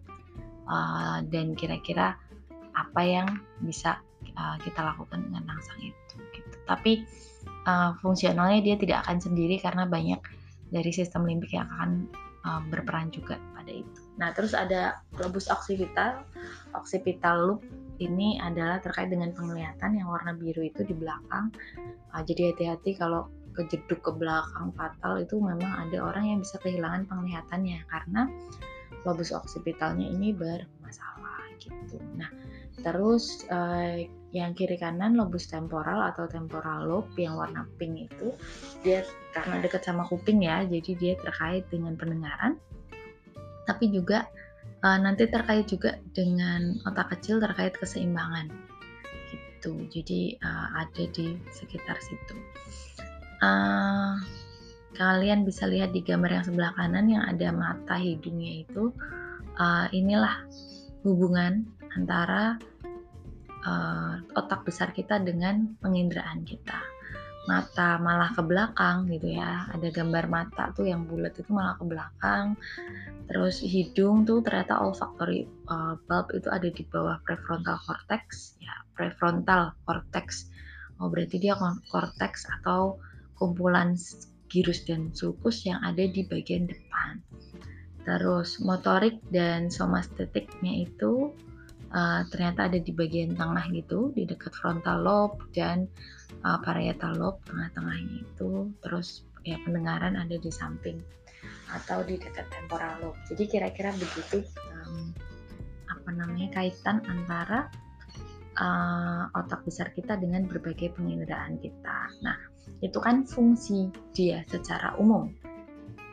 uh, 0.68 1.22
dan 1.30 1.54
kira-kira 1.54 2.18
apa 2.74 3.00
yang 3.02 3.28
bisa 3.62 4.02
uh, 4.34 4.56
kita 4.60 4.82
lakukan 4.82 5.22
dengan 5.30 5.46
rangsang 5.46 5.80
itu 5.80 6.16
gitu. 6.34 6.56
Tapi 6.66 6.92
uh, 7.64 7.94
fungsionalnya 8.02 8.60
dia 8.60 8.76
tidak 8.76 9.06
akan 9.06 9.18
sendiri 9.22 9.56
karena 9.62 9.86
banyak 9.86 10.20
dari 10.74 10.90
sistem 10.90 11.24
limbik 11.24 11.54
yang 11.54 11.70
akan 11.78 12.10
uh, 12.44 12.60
berperan 12.68 13.08
juga 13.14 13.38
pada 13.54 13.70
itu. 13.70 14.03
Nah, 14.14 14.30
terus 14.30 14.54
ada 14.54 15.02
lobus 15.18 15.50
occipital. 15.50 16.22
Occipital 16.74 17.36
loop 17.50 17.60
ini 17.98 18.38
adalah 18.42 18.82
terkait 18.82 19.10
dengan 19.10 19.30
penglihatan 19.34 19.98
yang 19.98 20.10
warna 20.10 20.34
biru 20.34 20.62
itu 20.66 20.82
di 20.86 20.94
belakang. 20.94 21.50
Uh, 22.14 22.22
jadi 22.22 22.54
hati-hati 22.54 22.94
kalau 22.98 23.30
kejeduk 23.54 24.02
ke 24.02 24.12
belakang 24.18 24.74
fatal 24.74 25.22
itu 25.22 25.38
memang 25.38 25.86
ada 25.86 26.02
orang 26.02 26.26
yang 26.26 26.38
bisa 26.42 26.58
kehilangan 26.58 27.06
penglihatannya 27.06 27.86
karena 27.86 28.26
lobus 29.06 29.30
occipitalnya 29.30 30.10
ini 30.10 30.34
bermasalah 30.34 31.54
gitu. 31.62 32.02
Nah, 32.18 32.26
terus 32.82 33.46
uh, 33.54 34.02
yang 34.34 34.50
kiri 34.58 34.74
kanan 34.74 35.14
lobus 35.14 35.46
temporal 35.46 36.02
atau 36.10 36.26
temporal 36.26 36.82
lobe 36.82 37.14
yang 37.22 37.38
warna 37.38 37.62
pink 37.78 38.10
itu 38.10 38.34
dia 38.82 39.06
karena 39.30 39.62
dekat 39.62 39.86
sama 39.86 40.02
kuping 40.10 40.42
ya, 40.42 40.66
jadi 40.66 40.90
dia 40.98 41.14
terkait 41.22 41.70
dengan 41.70 41.94
pendengaran. 41.94 42.58
Tapi 43.64 43.90
juga 43.90 44.28
uh, 44.84 44.98
nanti 45.00 45.28
terkait 45.28 45.66
juga 45.68 45.96
dengan 46.12 46.78
otak 46.84 47.16
kecil 47.16 47.40
terkait 47.40 47.74
keseimbangan. 47.76 48.52
Gitu. 49.32 49.72
Jadi 49.90 50.20
uh, 50.44 50.68
ada 50.84 51.04
di 51.10 51.36
sekitar 51.52 51.96
situ. 52.00 52.36
Uh, 53.40 54.16
kalian 54.94 55.42
bisa 55.42 55.66
lihat 55.66 55.90
di 55.90 56.00
gambar 56.00 56.30
yang 56.40 56.44
sebelah 56.46 56.72
kanan 56.78 57.10
yang 57.10 57.24
ada 57.26 57.50
mata 57.50 57.98
hidungnya 57.98 58.62
itu 58.62 58.94
uh, 59.58 59.90
inilah 59.90 60.46
hubungan 61.02 61.66
antara 61.98 62.56
uh, 63.66 64.22
otak 64.38 64.62
besar 64.64 64.94
kita 64.94 65.18
dengan 65.20 65.74
penginderaan 65.82 66.46
kita 66.46 66.93
mata 67.44 68.00
malah 68.00 68.32
ke 68.32 68.40
belakang 68.40 69.08
gitu 69.12 69.36
ya. 69.36 69.68
Ada 69.72 69.92
gambar 69.92 70.24
mata 70.28 70.72
tuh 70.72 70.88
yang 70.88 71.04
bulat 71.04 71.36
itu 71.36 71.50
malah 71.52 71.76
ke 71.76 71.84
belakang. 71.84 72.56
Terus 73.28 73.60
hidung 73.60 74.24
tuh 74.24 74.40
ternyata 74.40 74.80
olfactory 74.80 75.48
uh, 75.68 75.96
bulb 76.08 76.32
itu 76.32 76.48
ada 76.48 76.68
di 76.68 76.82
bawah 76.88 77.20
prefrontal 77.24 77.76
cortex. 77.84 78.56
Ya 78.60 78.72
prefrontal 78.96 79.76
cortex. 79.84 80.48
Oh 81.00 81.12
berarti 81.12 81.36
dia 81.42 81.56
cortex 81.90 82.48
atau 82.60 82.96
kumpulan 83.36 83.98
girus 84.48 84.86
dan 84.86 85.10
sulcus 85.12 85.66
yang 85.66 85.82
ada 85.82 86.06
di 86.06 86.22
bagian 86.24 86.70
depan. 86.70 87.20
Terus 88.04 88.60
motorik 88.60 89.18
dan 89.32 89.72
somastetiknya 89.72 90.84
itu 90.84 91.32
uh, 91.94 92.26
ternyata 92.28 92.66
ada 92.66 92.78
di 92.82 92.90
bagian 92.90 93.38
tengah 93.38 93.64
gitu 93.70 94.10
di 94.12 94.26
dekat 94.26 94.52
frontal 94.52 95.00
lobe 95.00 95.38
dan 95.54 95.86
uh, 96.42 96.58
parietal 96.60 97.14
lobe 97.16 97.40
tengah-tengahnya 97.46 98.26
itu. 98.26 98.68
Terus 98.82 99.24
ya 99.46 99.56
pendengaran 99.62 100.18
ada 100.18 100.36
di 100.36 100.50
samping 100.50 100.98
atau 101.70 102.02
di 102.02 102.18
dekat 102.18 102.50
temporal 102.50 102.98
lobe. 103.00 103.18
Jadi 103.30 103.44
kira-kira 103.46 103.94
begitu 103.94 104.42
um, 104.84 105.14
apa 105.88 106.10
namanya 106.10 106.60
kaitan 106.60 107.00
antara 107.06 107.70
uh, 108.58 109.30
otak 109.32 109.62
besar 109.64 109.94
kita 109.94 110.18
dengan 110.18 110.44
berbagai 110.44 110.92
penginderaan 110.98 111.56
kita. 111.62 112.10
Nah 112.20 112.36
itu 112.82 112.98
kan 113.00 113.24
fungsi 113.24 113.88
dia 114.12 114.42
secara 114.48 114.96
umum 115.00 115.30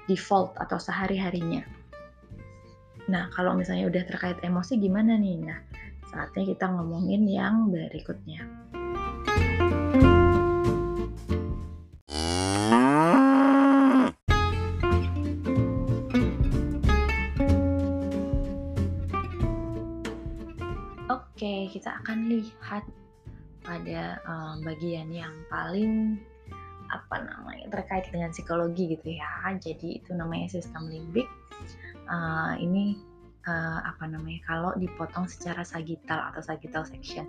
default 0.07 0.55
atau 0.59 0.77
sehari-harinya. 0.79 1.63
Nah 3.07 3.31
kalau 3.33 3.55
misalnya 3.55 3.87
udah 3.87 4.03
terkait 4.07 4.37
emosi 4.43 4.79
gimana 4.79 5.15
nih? 5.15 5.37
Nah 5.41 5.59
saatnya 6.21 6.53
kita 6.53 6.69
ngomongin 6.69 7.25
yang 7.25 7.73
berikutnya 7.73 8.45
Oke, 21.09 21.73
kita 21.73 21.97
akan 22.05 22.29
lihat 22.29 22.85
pada 23.65 24.21
um, 24.29 24.61
bagian 24.61 25.09
yang 25.09 25.33
paling 25.49 26.21
apa 26.93 27.17
namanya 27.25 27.65
terkait 27.73 28.05
dengan 28.13 28.29
psikologi 28.29 28.93
gitu 28.93 29.17
ya. 29.17 29.49
Jadi 29.57 29.97
itu 29.97 30.13
namanya 30.13 30.53
sistem 30.53 30.85
limbik. 30.85 31.25
Uh, 32.05 32.53
ini 32.61 33.01
uh, 33.47 33.79
apa 33.85 34.03
namanya 34.09 34.41
kalau 34.45 34.71
dipotong 34.77 35.25
secara 35.25 35.65
sagital 35.65 36.31
atau 36.33 36.41
sagital 36.41 36.83
section 36.85 37.25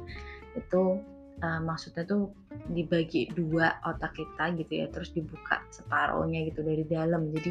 itu 0.59 1.00
uh, 1.40 1.61
maksudnya 1.64 2.04
tuh 2.04 2.33
dibagi 2.71 3.33
dua 3.33 3.81
otak 3.88 4.16
kita 4.16 4.52
gitu 4.61 4.73
ya 4.85 4.87
terus 4.92 5.11
dibuka 5.12 5.61
separohnya 5.73 6.45
gitu 6.49 6.61
dari 6.61 6.85
dalam. 6.85 7.33
Jadi 7.33 7.50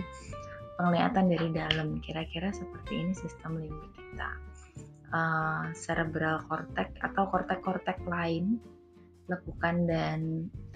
penglihatan 0.78 1.30
dari 1.30 1.50
dalam 1.54 2.02
kira-kira 2.02 2.50
seperti 2.54 2.94
ini 3.06 3.14
sistem 3.14 3.58
limbik 3.58 3.94
kita. 3.98 4.30
Uh, 5.12 5.68
cerebral 5.76 6.40
cortex 6.48 6.96
atau 7.04 7.28
kortek-kortek 7.28 8.00
lain 8.08 8.64
lekukan 9.28 9.84
dan 9.84 10.20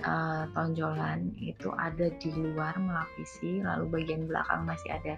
uh, 0.04 0.44
tonjolan 0.52 1.32
itu 1.40 1.72
ada 1.76 2.12
di 2.20 2.36
luar 2.36 2.76
melapisi 2.80 3.64
lalu 3.64 3.88
bagian 3.96 4.28
belakang 4.28 4.68
masih 4.68 4.92
ada 4.92 5.16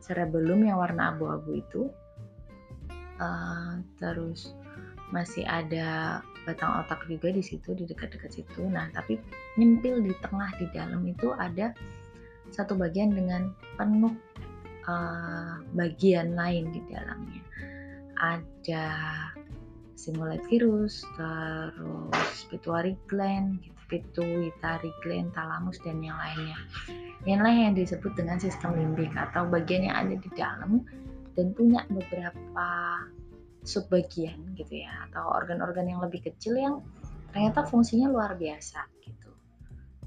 cerebellum 0.00 0.64
yang 0.64 0.80
warna 0.80 1.12
abu-abu 1.14 1.60
itu 1.60 1.82
uh, 3.20 3.78
terus 4.00 4.56
masih 5.10 5.44
ada 5.44 6.20
batang 6.48 6.80
otak 6.80 7.04
juga 7.10 7.34
di 7.34 7.42
situ 7.44 7.76
di 7.76 7.84
dekat-dekat 7.84 8.30
situ. 8.32 8.62
Nah 8.66 8.88
tapi 8.94 9.20
nyempil 9.60 10.00
di 10.02 10.14
tengah 10.24 10.50
di 10.56 10.66
dalam 10.72 11.04
itu 11.04 11.34
ada 11.36 11.74
satu 12.50 12.74
bagian 12.74 13.14
dengan 13.14 13.54
penuh 13.78 14.14
uh, 14.88 15.60
bagian 15.76 16.34
lain 16.34 16.72
di 16.72 16.80
dalamnya. 16.88 17.42
Ada 18.20 18.86
simulate 20.00 20.44
virus, 20.48 21.04
terus 21.16 22.36
pituitary 22.48 22.96
gland, 23.04 23.60
gitu, 23.60 23.79
pituitary 23.90 24.94
gland, 25.02 25.34
talamus 25.34 25.82
dan 25.82 25.98
yang 26.00 26.16
lainnya. 26.16 26.56
Inilah 27.26 27.52
yang 27.52 27.74
disebut 27.76 28.14
dengan 28.16 28.38
sistem 28.40 28.78
limbik 28.78 29.12
atau 29.12 29.44
bagian 29.50 29.90
yang 29.90 29.96
ada 30.06 30.14
di 30.16 30.30
dalam 30.32 30.86
dan 31.34 31.52
punya 31.52 31.84
beberapa 31.90 32.68
subbagian 33.60 34.56
gitu 34.56 34.80
ya 34.80 35.10
atau 35.10 35.28
organ-organ 35.36 35.84
yang 35.84 36.00
lebih 36.00 36.24
kecil 36.24 36.56
yang 36.56 36.80
ternyata 37.34 37.66
fungsinya 37.66 38.08
luar 38.08 38.38
biasa 38.38 38.88
gitu. 39.04 39.30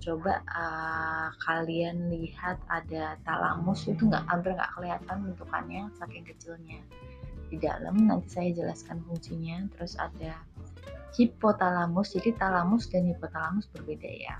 Coba 0.01 0.41
uh, 0.47 1.29
kalian 1.43 2.09
lihat 2.09 2.57
ada 2.65 3.19
talamus 3.21 3.85
itu 3.85 4.09
nggak 4.09 4.25
hampir 4.25 4.57
nggak 4.57 4.73
kelihatan 4.73 5.17
bentukannya 5.21 5.91
saking 6.01 6.25
kecilnya 6.25 6.81
di 7.53 7.61
dalam 7.61 8.09
nanti 8.09 8.33
saya 8.33 8.49
jelaskan 8.49 8.97
fungsinya 9.05 9.69
terus 9.77 9.93
ada 10.01 10.41
hipotalamus 11.13 12.13
jadi 12.17 12.33
talamus 12.37 12.89
dan 12.89 13.05
hipotalamus 13.09 13.69
berbeda 13.71 14.09
ya 14.09 14.37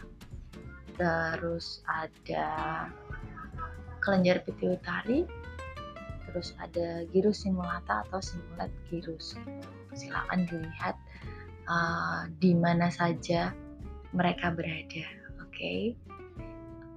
terus 0.98 1.82
ada 1.89 2.88
kelenjar 4.03 4.44
pituitari 4.46 5.25
terus 6.34 6.58
ada 6.58 7.06
gyrus 7.13 7.46
simulata 7.46 8.01
atau 8.10 8.18
simulat 8.18 8.74
gyrus. 8.89 9.38
Silakan 9.94 10.50
dilihat 10.50 10.98
uh, 11.70 12.25
di 12.42 12.58
mana 12.58 12.89
saja 12.89 13.53
mereka 14.18 14.50
berada. 14.50 15.06
Oke, 15.46 15.53
okay? 15.53 15.80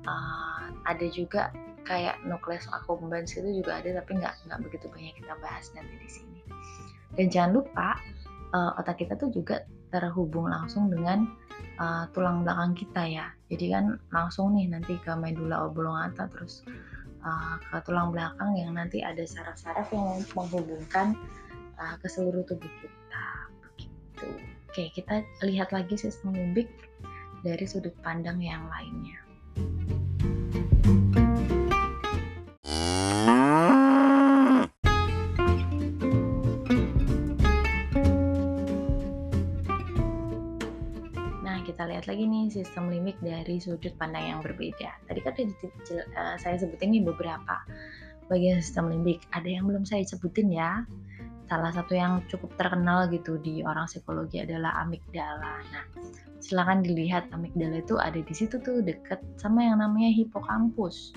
uh, 0.09 0.73
ada 0.88 1.06
juga 1.12 1.52
kayak 1.85 2.16
nukleus 2.25 2.64
accumbens 2.73 3.37
itu 3.37 3.61
juga 3.61 3.85
ada 3.85 4.00
tapi 4.00 4.16
nggak 4.16 4.35
nggak 4.49 4.61
begitu 4.64 4.88
banyak 4.88 5.14
kita 5.21 5.37
bahas 5.45 5.68
nanti 5.76 5.95
di 6.00 6.09
sini. 6.09 6.40
Dan 7.12 7.28
jangan 7.28 7.61
lupa 7.61 8.00
uh, 8.56 8.80
otak 8.80 9.04
kita 9.04 9.14
tuh 9.20 9.28
juga 9.28 9.68
terhubung 9.92 10.48
langsung 10.48 10.88
dengan 10.88 11.28
uh, 11.76 12.08
tulang 12.16 12.40
belakang 12.42 12.72
kita 12.72 13.02
ya. 13.04 13.26
Jadi 13.52 13.70
kan 13.70 14.00
langsung 14.10 14.56
nih 14.56 14.72
nanti 14.72 14.96
ke 14.96 15.12
medula 15.14 15.68
oblongata 15.68 16.26
terus 16.32 16.64
uh, 17.20 17.60
ke 17.60 17.76
tulang 17.84 18.10
belakang 18.10 18.56
yang 18.56 18.72
nanti 18.75 19.04
ada 19.04 19.22
saraf-saraf 19.22 19.92
yang 19.92 20.25
menghubungkan 20.32 21.12
uh, 21.76 21.94
ke 22.00 22.06
seluruh 22.08 22.42
tubuh 22.48 22.72
kita. 22.80 23.26
Begitu. 23.72 24.28
Oke, 24.72 24.84
kita 24.92 25.25
lihat 25.44 25.72
lagi 25.72 25.96
sistem 25.96 26.32
limbik 26.32 26.68
dari 27.44 27.64
sudut 27.68 27.94
pandang 28.00 28.40
yang 28.40 28.64
lainnya. 28.72 29.25
Sistem 42.56 42.88
limik 42.88 43.20
dari 43.20 43.60
sudut 43.60 43.92
pandang 44.00 44.25
yang 44.25 44.40
berbeda. 44.40 44.96
Tadi 45.04 45.20
kan 45.20 45.36
uh, 45.36 46.36
saya 46.40 46.56
sebutin 46.56 46.96
nih 46.96 47.04
beberapa 47.04 47.60
bagian 48.32 48.64
sistem 48.64 48.88
limbik. 48.88 49.20
Ada 49.36 49.60
yang 49.60 49.68
belum 49.68 49.84
saya 49.84 50.02
sebutin 50.08 50.48
ya. 50.48 50.88
Salah 51.46 51.70
satu 51.70 51.94
yang 51.94 52.26
cukup 52.26 52.58
terkenal 52.58 53.06
gitu 53.14 53.38
di 53.38 53.62
orang 53.62 53.86
psikologi 53.86 54.42
adalah 54.42 54.82
amigdala. 54.82 55.62
Nah, 55.62 55.84
silakan 56.42 56.82
dilihat 56.82 57.30
amigdala 57.30 57.78
itu 57.78 57.94
ada 58.02 58.18
di 58.18 58.34
situ 58.34 58.58
tuh 58.58 58.82
deket 58.82 59.22
sama 59.38 59.62
yang 59.62 59.78
namanya 59.78 60.10
hipokampus. 60.10 61.14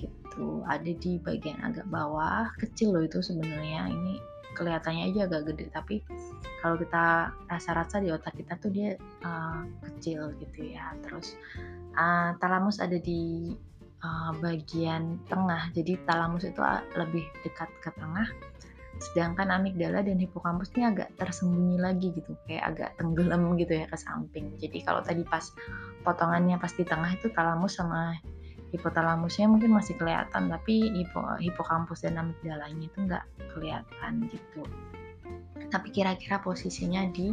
Gitu, 0.00 0.64
ada 0.64 0.88
di 0.88 1.20
bagian 1.20 1.60
agak 1.60 1.84
bawah, 1.92 2.48
kecil 2.56 2.96
loh 2.96 3.04
itu 3.04 3.20
sebenarnya. 3.20 3.92
Ini 3.92 4.16
kelihatannya 4.58 5.14
aja 5.14 5.30
agak 5.30 5.54
gede 5.54 5.70
tapi 5.70 6.02
kalau 6.58 6.74
kita 6.74 7.30
rasa-rasa 7.46 8.02
di 8.02 8.10
otak 8.10 8.34
kita 8.34 8.58
tuh 8.58 8.70
dia 8.74 8.98
uh, 9.22 9.62
kecil 9.86 10.34
gitu 10.42 10.74
ya. 10.74 10.90
Terus 11.06 11.38
uh, 11.94 12.34
talamus 12.42 12.82
ada 12.82 12.98
di 12.98 13.54
uh, 14.02 14.34
bagian 14.42 15.22
tengah. 15.30 15.70
Jadi 15.70 16.02
talamus 16.02 16.42
itu 16.46 16.58
lebih 16.98 17.24
dekat 17.46 17.70
ke 17.78 17.94
tengah. 17.94 18.26
Sedangkan 18.98 19.54
amigdala 19.54 20.02
dan 20.02 20.18
hipokampus 20.18 20.74
ini 20.74 20.90
agak 20.90 21.14
tersembunyi 21.14 21.78
lagi 21.78 22.10
gitu. 22.18 22.34
Kayak 22.50 22.64
agak 22.74 22.90
tenggelam 22.98 23.54
gitu 23.54 23.78
ya 23.78 23.86
ke 23.86 23.94
samping. 23.94 24.58
Jadi 24.58 24.82
kalau 24.82 25.00
tadi 25.06 25.22
pas 25.22 25.54
potongannya 26.02 26.58
pas 26.58 26.74
di 26.74 26.82
tengah 26.82 27.14
itu 27.14 27.30
talamus 27.30 27.78
sama 27.78 28.18
hipotalamusnya 28.74 29.48
mungkin 29.48 29.72
masih 29.72 29.96
kelihatan 29.96 30.52
tapi 30.52 30.92
hipo, 30.92 31.24
hipokampus 31.40 32.04
dan 32.04 32.20
amigdalanya 32.20 32.84
itu 32.84 32.98
nggak 33.04 33.24
kelihatan 33.56 34.28
gitu. 34.28 34.62
Tapi 35.68 35.88
kira-kira 35.92 36.40
posisinya 36.40 37.08
di 37.12 37.32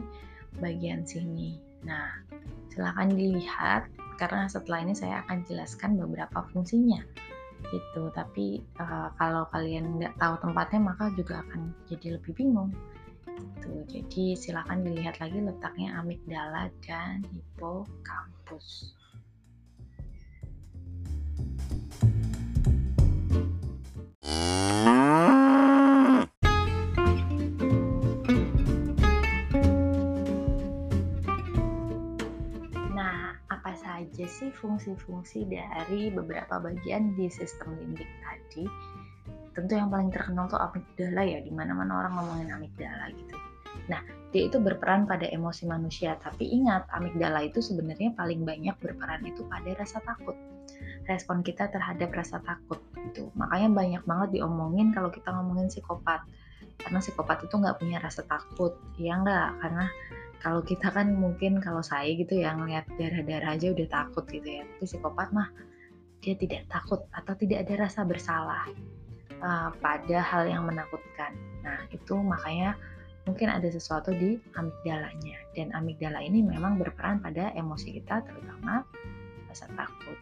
bagian 0.59 1.03
sini. 1.03 1.59
Nah 1.83 2.23
silahkan 2.71 3.11
dilihat 3.11 3.87
karena 4.15 4.47
setelah 4.47 4.83
ini 4.83 4.95
saya 4.95 5.23
akan 5.27 5.43
jelaskan 5.43 5.99
beberapa 5.99 6.47
fungsinya 6.55 7.03
gitu. 7.71 8.11
Tapi 8.15 8.63
uh, 8.79 9.11
kalau 9.19 9.47
kalian 9.51 9.99
nggak 9.99 10.15
tahu 10.15 10.39
tempatnya 10.39 10.79
maka 10.79 11.11
juga 11.19 11.43
akan 11.47 11.75
jadi 11.91 12.15
lebih 12.15 12.31
bingung 12.31 12.71
gitu. 13.35 13.71
Jadi 13.91 14.25
silahkan 14.39 14.79
dilihat 14.83 15.19
lagi 15.19 15.39
letaknya 15.43 15.99
amigdala 15.99 16.71
dan 16.83 17.23
hipokampus 17.27 18.94
sih 34.45 34.53
fungsi-fungsi 34.53 35.49
dari 35.49 36.13
beberapa 36.13 36.61
bagian 36.61 37.17
di 37.17 37.25
sistem 37.33 37.73
limbik 37.81 38.05
tadi? 38.21 38.69
Tentu 39.57 39.73
yang 39.73 39.89
paling 39.89 40.13
terkenal 40.13 40.45
tuh 40.45 40.61
amigdala 40.61 41.25
ya, 41.25 41.41
di 41.41 41.49
mana 41.49 41.73
mana 41.73 42.05
orang 42.05 42.13
ngomongin 42.13 42.53
amigdala 42.53 43.09
gitu. 43.09 43.33
Nah, 43.89 44.05
dia 44.29 44.45
itu 44.45 44.61
berperan 44.61 45.09
pada 45.09 45.25
emosi 45.25 45.65
manusia, 45.65 46.13
tapi 46.21 46.45
ingat 46.45 46.85
amigdala 46.93 47.41
itu 47.41 47.57
sebenarnya 47.57 48.13
paling 48.13 48.45
banyak 48.45 48.77
berperan 48.77 49.25
itu 49.25 49.41
pada 49.49 49.73
rasa 49.73 49.97
takut. 50.05 50.37
Respon 51.09 51.41
kita 51.41 51.73
terhadap 51.73 52.13
rasa 52.13 52.37
takut 52.45 52.81
itu. 53.01 53.33
Makanya 53.33 53.69
banyak 53.73 54.03
banget 54.05 54.29
diomongin 54.37 54.93
kalau 54.93 55.09
kita 55.09 55.33
ngomongin 55.33 55.73
psikopat. 55.73 56.21
Karena 56.77 57.01
psikopat 57.01 57.49
itu 57.49 57.55
nggak 57.57 57.81
punya 57.81 57.97
rasa 57.97 58.21
takut, 58.29 58.77
ya 59.01 59.17
nggak? 59.17 59.49
Karena 59.63 59.85
kalau 60.45 60.61
kita 60.61 60.93
kan 60.93 61.17
mungkin 61.17 61.57
kalau 61.57 61.81
saya 61.81 62.13
gitu 62.13 62.37
yang 62.37 62.61
lihat 62.69 62.85
darah-darah 63.01 63.57
aja 63.57 63.73
udah 63.73 63.89
takut 63.89 64.29
gitu 64.29 64.45
ya 64.45 64.61
tapi 64.61 64.85
psikopat 64.85 65.33
mah 65.33 65.49
dia 66.21 66.37
tidak 66.37 66.69
takut 66.69 67.01
atau 67.17 67.33
tidak 67.33 67.65
ada 67.65 67.89
rasa 67.89 68.05
bersalah 68.05 68.69
uh, 69.41 69.73
pada 69.81 70.21
hal 70.21 70.45
yang 70.45 70.69
menakutkan 70.69 71.33
nah 71.65 71.89
itu 71.89 72.13
makanya 72.13 72.77
mungkin 73.25 73.49
ada 73.49 73.65
sesuatu 73.73 74.13
di 74.13 74.37
amigdalanya 74.53 75.41
dan 75.57 75.73
amigdala 75.73 76.21
ini 76.21 76.45
memang 76.45 76.77
berperan 76.77 77.17
pada 77.25 77.49
emosi 77.57 77.97
kita 77.97 78.21
terutama 78.21 78.85
rasa 79.49 79.65
takut 79.73 80.13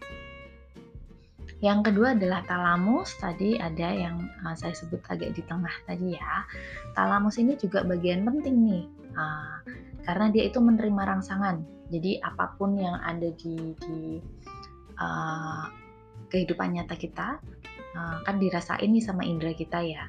yang 1.63 1.79
kedua 1.79 2.11
adalah 2.11 2.43
talamus. 2.43 3.15
Tadi 3.23 3.55
ada 3.55 3.87
yang 3.87 4.19
uh, 4.43 4.51
saya 4.51 4.75
sebut 4.75 4.99
agak 5.07 5.31
di 5.31 5.39
tengah 5.47 5.71
tadi 5.87 6.11
ya. 6.11 6.43
Talamus 6.91 7.39
ini 7.39 7.55
juga 7.55 7.87
bagian 7.87 8.27
penting 8.27 8.55
nih. 8.67 8.83
Uh, 9.15 9.63
karena 10.03 10.29
dia 10.31 10.47
itu 10.47 10.59
menerima 10.59 11.01
rangsangan. 11.15 11.63
Jadi 11.91 12.19
apa 12.23 12.55
pun 12.55 12.75
yang 12.79 12.99
ada 13.03 13.29
di, 13.35 13.75
di 13.77 14.19
uh, 14.97 15.65
kehidupan 16.31 16.73
nyata 16.73 16.95
kita 16.97 17.37
uh, 17.93 18.17
kan 18.25 18.41
dirasain 18.41 18.89
nih 18.89 19.03
sama 19.03 19.23
indera 19.23 19.53
kita 19.55 19.79
ya. 19.83 20.07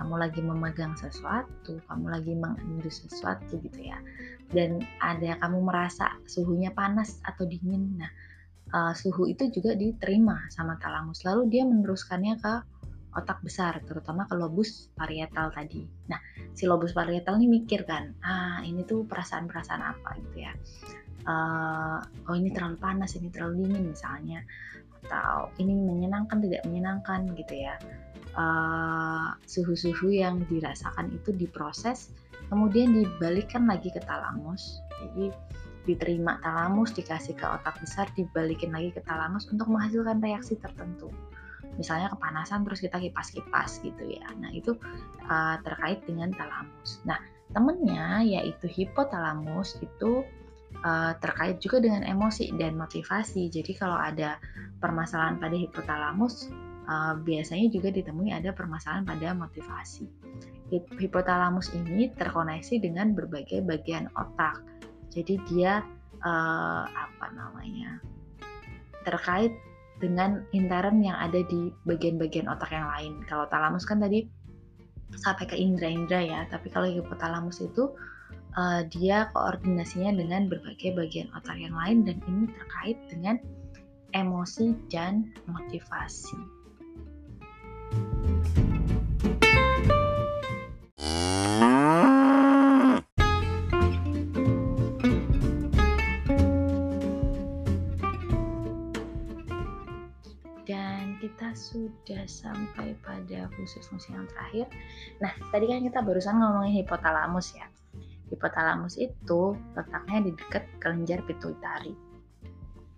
Kamu 0.00 0.16
lagi 0.16 0.40
memegang 0.40 0.96
sesuatu, 0.96 1.76
kamu 1.84 2.06
lagi 2.08 2.32
mengendus 2.32 3.04
sesuatu 3.04 3.60
gitu 3.60 3.80
ya. 3.84 4.00
Dan 4.48 4.80
ada 5.04 5.36
kamu 5.44 5.60
merasa 5.60 6.16
suhunya 6.24 6.72
panas 6.72 7.20
atau 7.28 7.44
dingin. 7.44 8.00
Nah, 8.00 8.08
uh, 8.72 8.92
suhu 8.96 9.28
itu 9.28 9.52
juga 9.52 9.76
diterima 9.76 10.48
sama 10.48 10.80
talamus. 10.80 11.20
Lalu 11.28 11.52
dia 11.52 11.68
meneruskannya 11.68 12.34
ke 12.40 12.54
otak 13.10 13.42
besar, 13.42 13.82
terutama 13.82 14.26
ke 14.30 14.38
lobus 14.38 14.90
parietal 14.94 15.50
tadi. 15.50 15.82
Nah, 16.06 16.18
si 16.54 16.66
lobus 16.66 16.94
parietal 16.94 17.42
ini 17.42 17.60
mikir 17.62 17.82
kan, 17.82 18.14
ah 18.22 18.62
ini 18.62 18.86
tuh 18.86 19.02
perasaan-perasaan 19.06 19.82
apa 19.82 20.10
gitu 20.30 20.46
ya. 20.46 20.52
Uh, 21.26 22.00
oh 22.30 22.34
ini 22.38 22.54
terlalu 22.54 22.80
panas, 22.80 23.18
ini 23.18 23.28
terlalu 23.28 23.66
dingin 23.66 23.92
misalnya, 23.92 24.40
atau 25.04 25.50
ini 25.58 25.74
menyenangkan 25.74 26.38
tidak 26.40 26.62
menyenangkan 26.70 27.28
gitu 27.34 27.54
ya. 27.54 27.74
Uh, 28.38 29.34
suhu-suhu 29.42 30.14
yang 30.14 30.46
dirasakan 30.46 31.10
itu 31.10 31.34
diproses, 31.34 32.14
kemudian 32.46 32.94
dibalikkan 32.94 33.66
lagi 33.66 33.90
ke 33.90 33.98
talamus. 34.06 34.80
Jadi 35.02 35.34
diterima 35.84 36.38
talamus, 36.46 36.94
dikasih 36.94 37.34
ke 37.34 37.42
otak 37.42 37.74
besar, 37.82 38.06
dibalikin 38.14 38.70
lagi 38.70 38.94
ke 38.94 39.02
talamus 39.02 39.50
untuk 39.50 39.66
menghasilkan 39.66 40.22
reaksi 40.22 40.54
tertentu 40.62 41.10
misalnya 41.76 42.10
kepanasan 42.10 42.66
terus 42.66 42.80
kita 42.82 42.98
kipas-kipas 42.98 43.82
gitu 43.84 44.02
ya. 44.06 44.26
Nah, 44.38 44.50
itu 44.50 44.74
uh, 45.28 45.56
terkait 45.62 46.02
dengan 46.08 46.34
talamus. 46.34 47.02
Nah, 47.06 47.20
temennya 47.50 48.22
yaitu 48.22 48.66
hipotalamus 48.70 49.78
itu 49.82 50.22
uh, 50.82 51.12
terkait 51.18 51.58
juga 51.62 51.82
dengan 51.82 52.06
emosi 52.06 52.54
dan 52.56 52.78
motivasi. 52.78 53.50
Jadi 53.50 53.72
kalau 53.76 53.98
ada 53.98 54.38
permasalahan 54.78 55.38
pada 55.38 55.56
hipotalamus, 55.56 56.50
uh, 56.86 57.14
biasanya 57.20 57.68
juga 57.70 57.90
ditemui 57.90 58.30
ada 58.30 58.54
permasalahan 58.54 59.04
pada 59.06 59.34
motivasi. 59.34 60.06
Hipotalamus 60.70 61.74
ini 61.74 62.14
terkoneksi 62.14 62.78
dengan 62.78 63.10
berbagai 63.14 63.66
bagian 63.66 64.06
otak. 64.14 64.62
Jadi 65.10 65.42
dia 65.50 65.82
uh, 66.22 66.84
apa 66.86 67.26
namanya 67.34 67.98
terkait 69.02 69.50
dengan 70.00 70.42
intern 70.56 71.04
yang 71.04 71.14
ada 71.20 71.44
di 71.44 71.70
bagian-bagian 71.84 72.48
otak 72.48 72.72
yang 72.72 72.88
lain. 72.88 73.12
Kalau 73.28 73.44
talamus 73.52 73.84
kan 73.84 74.00
tadi 74.00 74.24
sampai 75.20 75.44
ke 75.46 75.56
indera-indera 75.60 76.20
ya, 76.24 76.40
tapi 76.48 76.72
kalau 76.72 76.88
hipotalamus 76.88 77.60
itu 77.60 77.92
uh, 78.56 78.82
dia 78.88 79.28
koordinasinya 79.36 80.16
dengan 80.16 80.48
berbagai 80.48 80.96
bagian 80.96 81.28
otak 81.36 81.60
yang 81.60 81.76
lain 81.76 82.02
dan 82.08 82.16
ini 82.26 82.48
terkait 82.50 82.98
dengan 83.12 83.36
emosi 84.16 84.74
dan 84.90 85.30
motivasi. 85.46 86.59
Sudah 101.80 102.24
sampai 102.28 102.92
pada 103.00 103.48
fungsi-fungsi 103.56 104.12
yang 104.12 104.28
terakhir. 104.28 104.66
Nah, 105.24 105.32
tadi 105.48 105.64
kan 105.72 105.80
kita 105.80 106.04
barusan 106.04 106.36
ngomongin 106.36 106.84
hipotalamus 106.84 107.56
ya. 107.56 107.66
Hipotalamus 108.28 109.00
itu 109.00 109.56
letaknya 109.72 110.28
di 110.28 110.30
dekat 110.36 110.64
kelenjar 110.78 111.24
pituitari. 111.24 111.96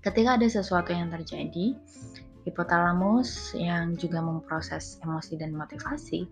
Ketika 0.02 0.34
ada 0.34 0.48
sesuatu 0.50 0.90
yang 0.90 1.14
terjadi, 1.14 1.78
hipotalamus 2.42 3.54
yang 3.54 3.94
juga 3.94 4.18
memproses 4.18 4.98
emosi 5.06 5.38
dan 5.38 5.54
motivasi, 5.54 6.26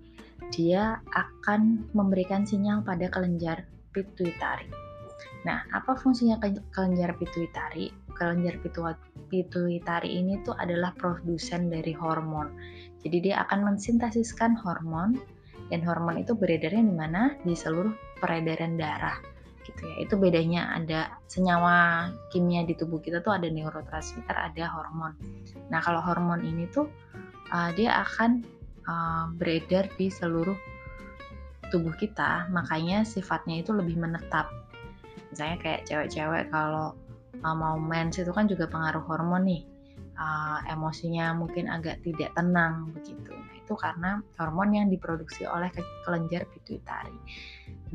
dia 0.50 0.98
akan 1.14 1.86
memberikan 1.94 2.42
sinyal 2.42 2.82
pada 2.82 3.06
kelenjar 3.06 3.62
pituitari. 3.94 4.66
Nah, 5.46 5.64
apa 5.70 5.94
fungsinya 5.96 6.42
kelenjar 6.74 7.14
pituitari? 7.16 7.94
Kelenjar 8.20 8.60
pituitari 9.32 10.10
ini 10.20 10.44
tuh 10.44 10.52
adalah 10.60 10.92
produsen 10.92 11.72
dari 11.72 11.96
hormon. 11.96 12.52
Jadi 13.00 13.16
dia 13.24 13.40
akan 13.48 13.72
mensintesiskan 13.72 14.60
hormon 14.60 15.16
dan 15.72 15.80
hormon 15.80 16.20
itu 16.20 16.36
beredarnya 16.36 16.84
di 16.84 16.92
mana? 16.92 17.32
Di 17.40 17.56
seluruh 17.56 18.20
peredaran 18.20 18.76
darah. 18.76 19.16
Gitu 19.64 19.80
ya. 19.80 20.04
Itu 20.04 20.20
bedanya 20.20 20.76
ada 20.76 21.16
senyawa 21.32 22.12
kimia 22.28 22.68
di 22.68 22.76
tubuh 22.76 23.00
kita 23.00 23.24
tuh 23.24 23.40
ada 23.40 23.48
neurotransmitter, 23.48 24.36
ada 24.36 24.68
hormon. 24.68 25.16
Nah, 25.72 25.80
kalau 25.80 26.04
hormon 26.04 26.44
ini 26.44 26.68
tuh 26.68 26.92
uh, 27.56 27.72
dia 27.72 28.04
akan 28.04 28.44
uh, 28.84 29.32
beredar 29.32 29.88
di 29.96 30.12
seluruh 30.12 30.56
tubuh 31.72 31.96
kita, 31.96 32.52
makanya 32.52 33.00
sifatnya 33.00 33.64
itu 33.64 33.72
lebih 33.72 33.96
menetap 33.96 34.52
misalnya 35.30 35.56
kayak 35.62 35.82
cewek-cewek 35.86 36.50
kalau 36.50 36.98
uh, 37.40 37.56
mau 37.56 37.76
mens 37.78 38.18
itu 38.18 38.30
kan 38.30 38.46
juga 38.50 38.66
pengaruh 38.66 39.04
hormon 39.06 39.46
nih. 39.46 39.62
Uh, 40.20 40.60
emosinya 40.68 41.32
mungkin 41.32 41.64
agak 41.64 42.04
tidak 42.04 42.36
tenang 42.36 42.92
begitu. 42.92 43.32
Nah 43.32 43.56
itu 43.56 43.72
karena 43.72 44.20
hormon 44.36 44.76
yang 44.76 44.86
diproduksi 44.92 45.48
oleh 45.48 45.72
kelenjar 46.04 46.44
pituitari. 46.52 47.16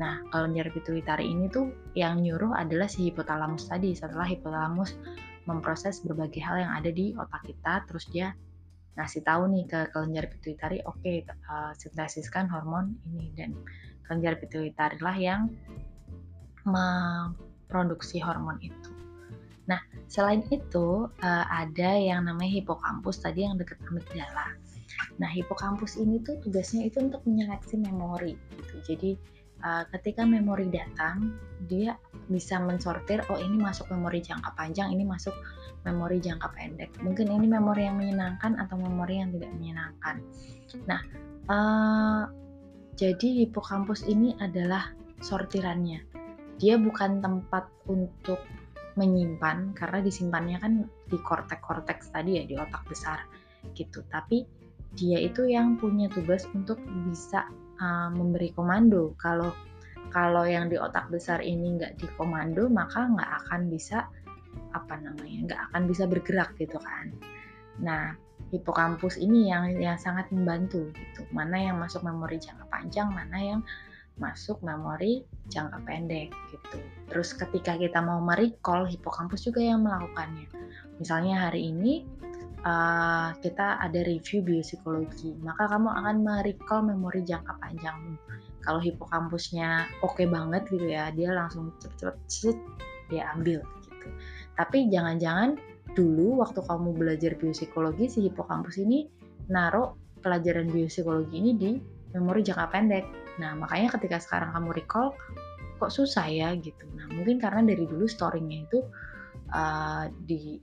Nah 0.02 0.26
kelenjar 0.34 0.74
pituitari 0.74 1.30
ini 1.30 1.46
tuh 1.46 1.70
yang 1.94 2.18
nyuruh 2.18 2.58
adalah 2.58 2.90
si 2.90 3.10
hipotalamus 3.10 3.70
tadi. 3.70 3.94
Setelah 3.94 4.26
hipotalamus 4.26 4.98
memproses 5.46 6.02
berbagai 6.02 6.42
hal 6.42 6.66
yang 6.66 6.72
ada 6.74 6.90
di 6.90 7.14
otak 7.14 7.46
kita 7.46 7.86
terus 7.86 8.10
dia 8.10 8.34
ngasih 8.98 9.22
tahu 9.22 9.46
nih 9.52 9.64
ke 9.70 9.80
kelenjar 9.94 10.26
pituitari 10.26 10.82
oke 10.82 10.98
okay, 10.98 11.22
uh, 11.46 11.70
sintesiskan 11.78 12.50
hormon 12.50 12.98
ini. 13.06 13.30
Dan 13.38 13.54
kelenjar 14.02 14.34
pituitari 14.42 14.98
lah 14.98 15.14
yang 15.14 15.46
memproduksi 16.66 18.18
hormon 18.18 18.58
itu. 18.58 18.95
Nah, 19.66 19.80
selain 20.06 20.46
itu 20.50 21.10
uh, 21.10 21.46
ada 21.50 21.90
yang 21.98 22.26
namanya 22.26 22.62
hipokampus 22.62 23.22
tadi 23.22 23.46
yang 23.46 23.58
dekat 23.58 23.78
amigdala. 23.90 24.54
Nah, 25.18 25.30
hipokampus 25.30 25.98
ini 25.98 26.22
tuh 26.22 26.38
tugasnya 26.42 26.86
itu 26.86 27.02
untuk 27.02 27.22
menyeleksi 27.26 27.78
memori 27.82 28.38
gitu. 28.54 28.74
Jadi 28.86 29.10
uh, 29.66 29.82
ketika 29.98 30.22
memori 30.22 30.70
datang, 30.70 31.34
dia 31.66 31.98
bisa 32.30 32.62
mensortir 32.62 33.22
oh 33.26 33.38
ini 33.38 33.58
masuk 33.58 33.90
memori 33.90 34.22
jangka 34.22 34.54
panjang, 34.54 34.94
ini 34.94 35.02
masuk 35.02 35.34
memori 35.82 36.22
jangka 36.22 36.50
pendek. 36.54 36.90
Mungkin 37.02 37.26
ini 37.30 37.46
memori 37.50 37.86
yang 37.86 37.98
menyenangkan 37.98 38.58
atau 38.58 38.78
memori 38.78 39.18
yang 39.18 39.34
tidak 39.34 39.50
menyenangkan. 39.54 40.22
Nah, 40.86 41.00
uh, 41.50 42.22
jadi 42.96 43.44
hipokampus 43.44 44.06
ini 44.08 44.38
adalah 44.38 44.94
sortirannya 45.20 46.26
dia 46.56 46.80
bukan 46.80 47.20
tempat 47.20 47.68
untuk 47.88 48.40
menyimpan 48.96 49.76
karena 49.76 50.00
disimpannya 50.00 50.58
kan 50.58 50.72
di 51.06 51.18
korteks-korteks 51.20 52.10
tadi 52.10 52.40
ya 52.40 52.44
di 52.48 52.56
otak 52.56 52.82
besar 52.88 53.24
gitu. 53.76 54.00
Tapi 54.08 54.44
dia 54.96 55.20
itu 55.20 55.44
yang 55.44 55.76
punya 55.76 56.08
tugas 56.08 56.48
untuk 56.56 56.80
bisa 57.08 57.44
uh, 57.78 58.08
memberi 58.10 58.50
komando. 58.56 59.12
Kalau 59.20 59.52
kalau 60.08 60.48
yang 60.48 60.72
di 60.72 60.80
otak 60.80 61.12
besar 61.12 61.44
ini 61.44 61.76
nggak 61.76 62.00
dikomando 62.00 62.72
maka 62.72 63.04
nggak 63.04 63.30
akan 63.44 63.68
bisa 63.68 64.08
apa 64.72 64.96
namanya 64.96 65.52
nggak 65.52 65.62
akan 65.70 65.82
bisa 65.84 66.08
bergerak 66.08 66.56
gitu 66.56 66.80
kan. 66.80 67.12
Nah 67.84 68.16
hipokampus 68.54 69.18
ini 69.20 69.50
yang 69.52 69.68
yang 69.76 70.00
sangat 70.00 70.30
membantu 70.32 70.88
gitu. 70.96 71.28
Mana 71.34 71.60
yang 71.60 71.76
masuk 71.76 72.00
memori 72.00 72.40
jangka 72.40 72.64
panjang 72.72 73.12
mana 73.12 73.36
yang 73.36 73.60
masuk 74.16 74.64
memori 74.64 75.28
jangka 75.52 75.78
pendek 75.84 76.32
gitu. 76.48 76.78
Terus 77.12 77.36
ketika 77.36 77.76
kita 77.76 78.00
mau 78.00 78.18
merecall, 78.24 78.88
hipokampus 78.88 79.44
juga 79.44 79.60
yang 79.60 79.84
melakukannya. 79.84 80.48
Misalnya 80.96 81.48
hari 81.48 81.68
ini 81.68 82.08
uh, 82.64 83.36
kita 83.44 83.76
ada 83.80 84.00
review 84.08 84.40
biopsikologi, 84.40 85.36
maka 85.44 85.68
kamu 85.68 85.92
akan 85.92 86.16
merecall 86.24 86.80
memori 86.84 87.22
jangka 87.22 87.60
panjangmu. 87.60 88.16
Kalau 88.64 88.80
hipokampusnya 88.82 89.86
oke 90.02 90.18
okay 90.18 90.26
banget 90.26 90.66
gitu 90.72 90.88
ya, 90.90 91.12
dia 91.14 91.30
langsung 91.30 91.70
cepet-cepet 91.78 92.58
dia 93.12 93.30
ambil 93.36 93.62
gitu. 93.86 94.08
Tapi 94.58 94.90
jangan-jangan 94.90 95.60
dulu 95.94 96.42
waktu 96.42 96.60
kamu 96.60 96.92
belajar 96.92 97.32
biopsikologi 97.38 98.10
si 98.10 98.18
hipokampus 98.26 98.82
ini 98.82 99.06
naruh 99.46 99.94
pelajaran 100.20 100.66
biopsikologi 100.66 101.38
ini 101.38 101.52
di 101.54 101.72
memori 102.16 102.40
jangka 102.40 102.66
pendek 102.72 103.04
Nah, 103.36 103.52
makanya 103.56 103.92
ketika 103.96 104.16
sekarang 104.20 104.52
kamu 104.52 104.70
recall, 104.76 105.12
kok 105.76 105.92
susah 105.92 106.24
ya 106.28 106.56
gitu. 106.56 106.88
Nah, 106.96 107.08
mungkin 107.12 107.36
karena 107.36 107.60
dari 107.64 107.84
dulu 107.84 108.08
storingnya 108.08 108.64
itu 108.64 108.80
uh, 109.52 110.08
di 110.24 110.56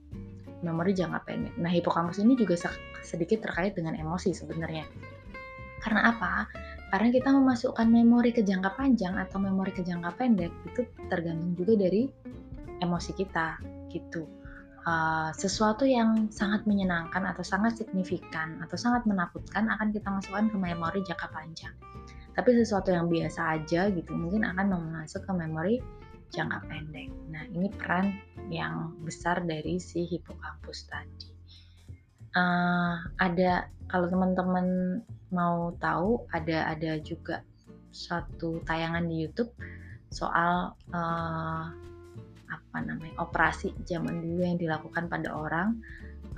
memori 0.66 0.92
jangka 0.96 1.20
pendek. 1.22 1.54
Nah, 1.58 1.70
hipokampus 1.70 2.18
ini 2.18 2.34
juga 2.34 2.58
sedikit 3.04 3.46
terkait 3.46 3.78
dengan 3.78 3.94
emosi 3.94 4.34
sebenarnya. 4.34 4.86
Karena 5.78 6.10
apa? 6.10 6.50
Karena 6.90 7.10
kita 7.10 7.30
memasukkan 7.30 7.86
memori 7.90 8.30
ke 8.30 8.42
jangka 8.42 8.74
panjang 8.78 9.18
atau 9.18 9.38
memori 9.42 9.74
ke 9.74 9.82
jangka 9.82 10.14
pendek 10.14 10.50
itu 10.66 10.86
tergantung 11.10 11.54
juga 11.58 11.86
dari 11.86 12.06
emosi 12.82 13.10
kita 13.14 13.58
gitu. 13.90 14.26
Uh, 14.84 15.32
sesuatu 15.32 15.88
yang 15.88 16.28
sangat 16.28 16.68
menyenangkan 16.68 17.24
atau 17.24 17.40
sangat 17.40 17.80
signifikan 17.80 18.60
atau 18.60 18.76
sangat 18.76 19.08
menakutkan 19.08 19.64
akan 19.72 19.88
kita 19.96 20.12
masukkan 20.12 20.44
ke 20.52 20.56
memori 20.60 21.00
jangka 21.08 21.24
panjang 21.32 21.72
tapi 22.34 22.50
sesuatu 22.58 22.90
yang 22.90 23.06
biasa 23.06 23.62
aja 23.62 23.88
gitu 23.94 24.10
mungkin 24.12 24.42
akan 24.42 24.74
masuk 24.98 25.22
ke 25.22 25.32
memori 25.32 25.78
jangka 26.34 26.66
pendek. 26.66 27.08
Nah, 27.30 27.46
ini 27.54 27.70
peran 27.70 28.18
yang 28.50 28.90
besar 29.06 29.46
dari 29.46 29.78
si 29.78 30.02
hipokampus 30.02 30.90
tadi. 30.90 31.30
Uh, 32.34 32.98
ada 33.22 33.70
kalau 33.86 34.10
teman-teman 34.10 34.98
mau 35.30 35.70
tahu 35.78 36.26
ada 36.34 36.74
ada 36.74 36.98
juga 36.98 37.46
suatu 37.94 38.58
tayangan 38.66 39.06
di 39.06 39.22
YouTube 39.22 39.54
soal 40.10 40.74
uh, 40.90 41.70
apa 42.54 42.78
namanya 42.82 43.14
operasi 43.18 43.74
zaman 43.86 44.22
dulu 44.22 44.42
yang 44.46 44.58
dilakukan 44.58 45.10
pada 45.10 45.34
orang 45.34 45.80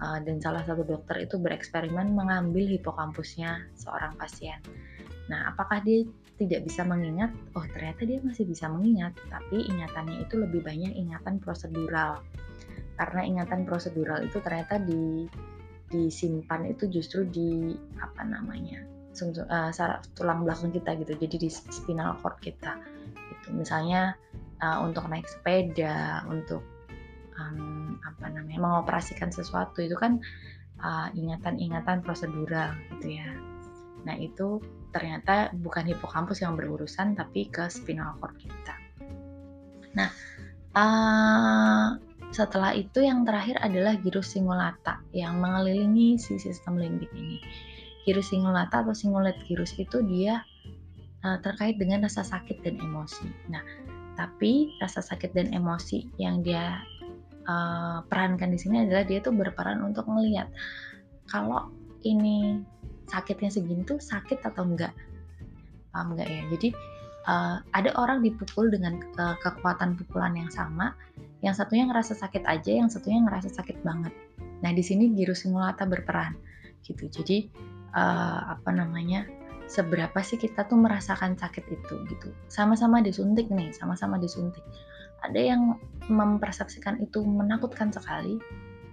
uh, 0.00 0.18
dan 0.22 0.40
salah 0.40 0.64
satu 0.64 0.85
dokter 0.85 1.24
itu 1.24 1.37
bereksperimen 1.37 2.12
mengambil 2.12 2.64
hipokampusnya 2.68 3.68
seorang 3.76 4.16
pasien. 4.16 4.59
Nah, 5.26 5.50
apakah 5.50 5.83
dia 5.83 6.07
tidak 6.37 6.68
bisa 6.68 6.85
mengingat? 6.87 7.33
Oh, 7.57 7.64
ternyata 7.64 8.07
dia 8.07 8.20
masih 8.22 8.46
bisa 8.46 8.68
mengingat, 8.68 9.16
tapi 9.33 9.66
ingatannya 9.66 10.22
itu 10.22 10.38
lebih 10.38 10.62
banyak 10.62 10.92
ingatan 10.94 11.42
prosedural. 11.42 12.22
Karena 12.96 13.20
ingatan 13.24 13.66
prosedural 13.66 14.22
itu 14.24 14.38
ternyata 14.40 14.79
di 14.81 15.26
disimpan 15.87 16.66
itu 16.66 16.90
justru 16.90 17.22
di 17.31 17.70
apa 18.02 18.26
namanya 18.26 18.83
uh, 19.22 19.70
saraf 19.70 20.02
tulang 20.18 20.42
belakang 20.42 20.74
kita 20.74 20.98
gitu 20.98 21.14
jadi 21.14 21.37
di 21.38 21.48
spinal 21.48 22.18
cord 22.18 22.42
kita 22.42 22.74
itu 23.31 23.55
misalnya 23.55 24.18
uh, 24.62 24.78
untuk 24.84 25.08
naik 25.08 25.26
sepeda 25.28 26.24
untuk 26.28 26.62
um, 27.36 27.98
apa 28.04 28.32
namanya 28.32 28.60
mengoperasikan 28.60 29.32
sesuatu 29.32 29.82
itu 29.82 29.96
kan 29.96 30.20
ingatan-ingatan 31.16 32.00
uh, 32.00 32.04
prosedural 32.04 32.76
gitu 33.00 33.16
ya 33.16 33.32
Nah, 34.06 34.14
itu 34.14 34.62
ternyata 34.94 35.50
bukan 35.50 35.90
hipokampus 35.90 36.46
yang 36.46 36.54
berurusan, 36.54 37.18
tapi 37.18 37.50
ke 37.50 37.66
spinal 37.66 38.14
cord 38.22 38.38
kita. 38.38 38.74
Nah, 39.98 40.08
uh, 40.78 41.98
setelah 42.30 42.72
itu 42.78 43.02
yang 43.02 43.26
terakhir 43.26 43.58
adalah 43.58 43.98
gyrus 43.98 44.38
singulata 44.38 45.02
yang 45.10 45.42
mengelilingi 45.42 46.22
si 46.22 46.38
sistem 46.38 46.78
limbik 46.78 47.10
ini. 47.18 47.42
Gyrus 48.06 48.30
singulata 48.30 48.86
atau 48.86 48.94
singulet 48.94 49.34
gyrus 49.50 49.74
itu 49.76 49.98
dia 50.06 50.46
terkait 51.42 51.74
dengan 51.74 52.06
rasa 52.06 52.22
sakit 52.22 52.62
dan 52.62 52.78
emosi. 52.78 53.26
Nah, 53.50 53.58
tapi 54.16 54.74
rasa 54.81 55.05
sakit 55.05 55.37
dan 55.37 55.52
emosi 55.52 56.09
yang 56.16 56.40
dia 56.40 56.81
uh, 57.46 58.00
perankan 58.09 58.50
di 58.50 58.59
sini 58.59 58.88
adalah 58.88 59.05
dia 59.05 59.20
tuh 59.20 59.37
berperan 59.37 59.85
untuk 59.85 60.09
melihat 60.09 60.48
kalau 61.29 61.70
ini 62.02 62.61
sakitnya 63.07 63.52
segini 63.52 63.87
tuh 63.87 64.00
sakit 64.00 64.42
atau 64.42 64.66
enggak 64.66 64.96
paham 65.94 66.16
enggak 66.16 66.29
ya 66.33 66.42
jadi 66.50 66.68
uh, 67.29 67.57
ada 67.76 67.92
orang 68.00 68.24
dipukul 68.24 68.72
dengan 68.72 68.98
uh, 69.20 69.37
kekuatan 69.44 69.94
pukulan 70.00 70.35
yang 70.35 70.50
sama 70.50 70.96
yang 71.44 71.52
satunya 71.52 71.87
ngerasa 71.87 72.16
sakit 72.16 72.42
aja 72.48 72.72
yang 72.72 72.88
satunya 72.88 73.20
ngerasa 73.22 73.52
sakit 73.52 73.85
banget 73.85 74.11
Nah, 74.64 74.70
di 74.72 74.81
sini 74.81 75.12
giro 75.12 75.37
simulata 75.37 75.85
berperan 75.85 76.33
gitu. 76.87 77.11
Jadi 77.11 77.50
uh, 77.92 78.57
apa 78.57 78.70
namanya? 78.72 79.26
Seberapa 79.66 80.22
sih 80.22 80.38
kita 80.38 80.64
tuh 80.70 80.79
merasakan 80.79 81.35
sakit 81.35 81.64
itu 81.68 81.94
gitu. 82.07 82.31
Sama-sama 82.46 83.02
disuntik 83.02 83.50
nih, 83.50 83.74
sama-sama 83.74 84.14
disuntik. 84.16 84.62
Ada 85.26 85.52
yang 85.55 85.74
mempersepsikan 86.07 87.02
itu 87.02 87.26
menakutkan 87.26 87.90
sekali, 87.90 88.38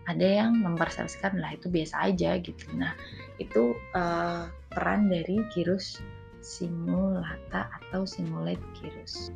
ada 0.09 0.25
yang 0.25 0.57
mempersepsikan 0.59 1.37
lah 1.37 1.53
itu 1.53 1.69
biasa 1.69 2.09
aja 2.09 2.41
gitu. 2.41 2.65
Nah, 2.73 2.97
itu 3.37 3.77
uh, 3.93 4.49
peran 4.73 5.07
dari 5.13 5.39
girus 5.53 6.01
simulata 6.43 7.69
atau 7.69 8.03
simulate 8.03 8.65
girus. 8.75 9.31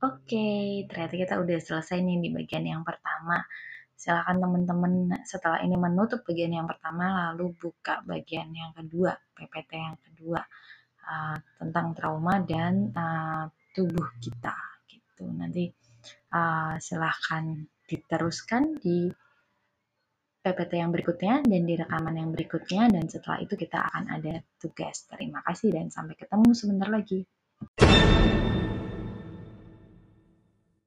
Oke, 0.00 0.86
ternyata 0.88 1.14
kita 1.14 1.34
udah 1.42 1.58
selesai 1.60 2.00
nih 2.00 2.18
di 2.24 2.28
bagian 2.32 2.64
yang 2.64 2.82
pertama. 2.82 3.44
Silakan 4.00 4.40
teman-teman 4.40 4.92
setelah 5.28 5.60
ini 5.60 5.76
menutup 5.76 6.24
bagian 6.24 6.56
yang 6.56 6.64
pertama, 6.64 7.28
lalu 7.28 7.52
buka 7.52 8.00
bagian 8.08 8.48
yang 8.48 8.72
kedua, 8.72 9.12
PPT 9.36 9.76
yang 9.76 10.00
kedua 10.00 10.40
uh, 11.04 11.36
tentang 11.60 11.92
trauma 11.92 12.40
dan 12.40 12.88
uh, 12.96 13.44
tubuh 13.76 14.08
kita. 14.24 14.56
Gitu. 14.88 15.28
Nanti 15.36 15.68
uh, 16.32 16.80
silahkan 16.80 17.60
diteruskan 17.84 18.80
di 18.80 19.12
PPT 20.40 20.80
yang 20.80 20.88
berikutnya 20.96 21.44
dan 21.44 21.62
di 21.68 21.76
rekaman 21.76 22.16
yang 22.16 22.32
berikutnya 22.32 22.88
dan 22.88 23.04
setelah 23.04 23.44
itu 23.44 23.52
kita 23.52 23.84
akan 23.84 24.16
ada 24.16 24.40
tugas. 24.56 25.04
Terima 25.12 25.44
kasih 25.44 25.76
dan 25.76 25.92
sampai 25.92 26.16
ketemu 26.16 26.56
sebentar 26.56 26.88
lagi. 26.88 27.20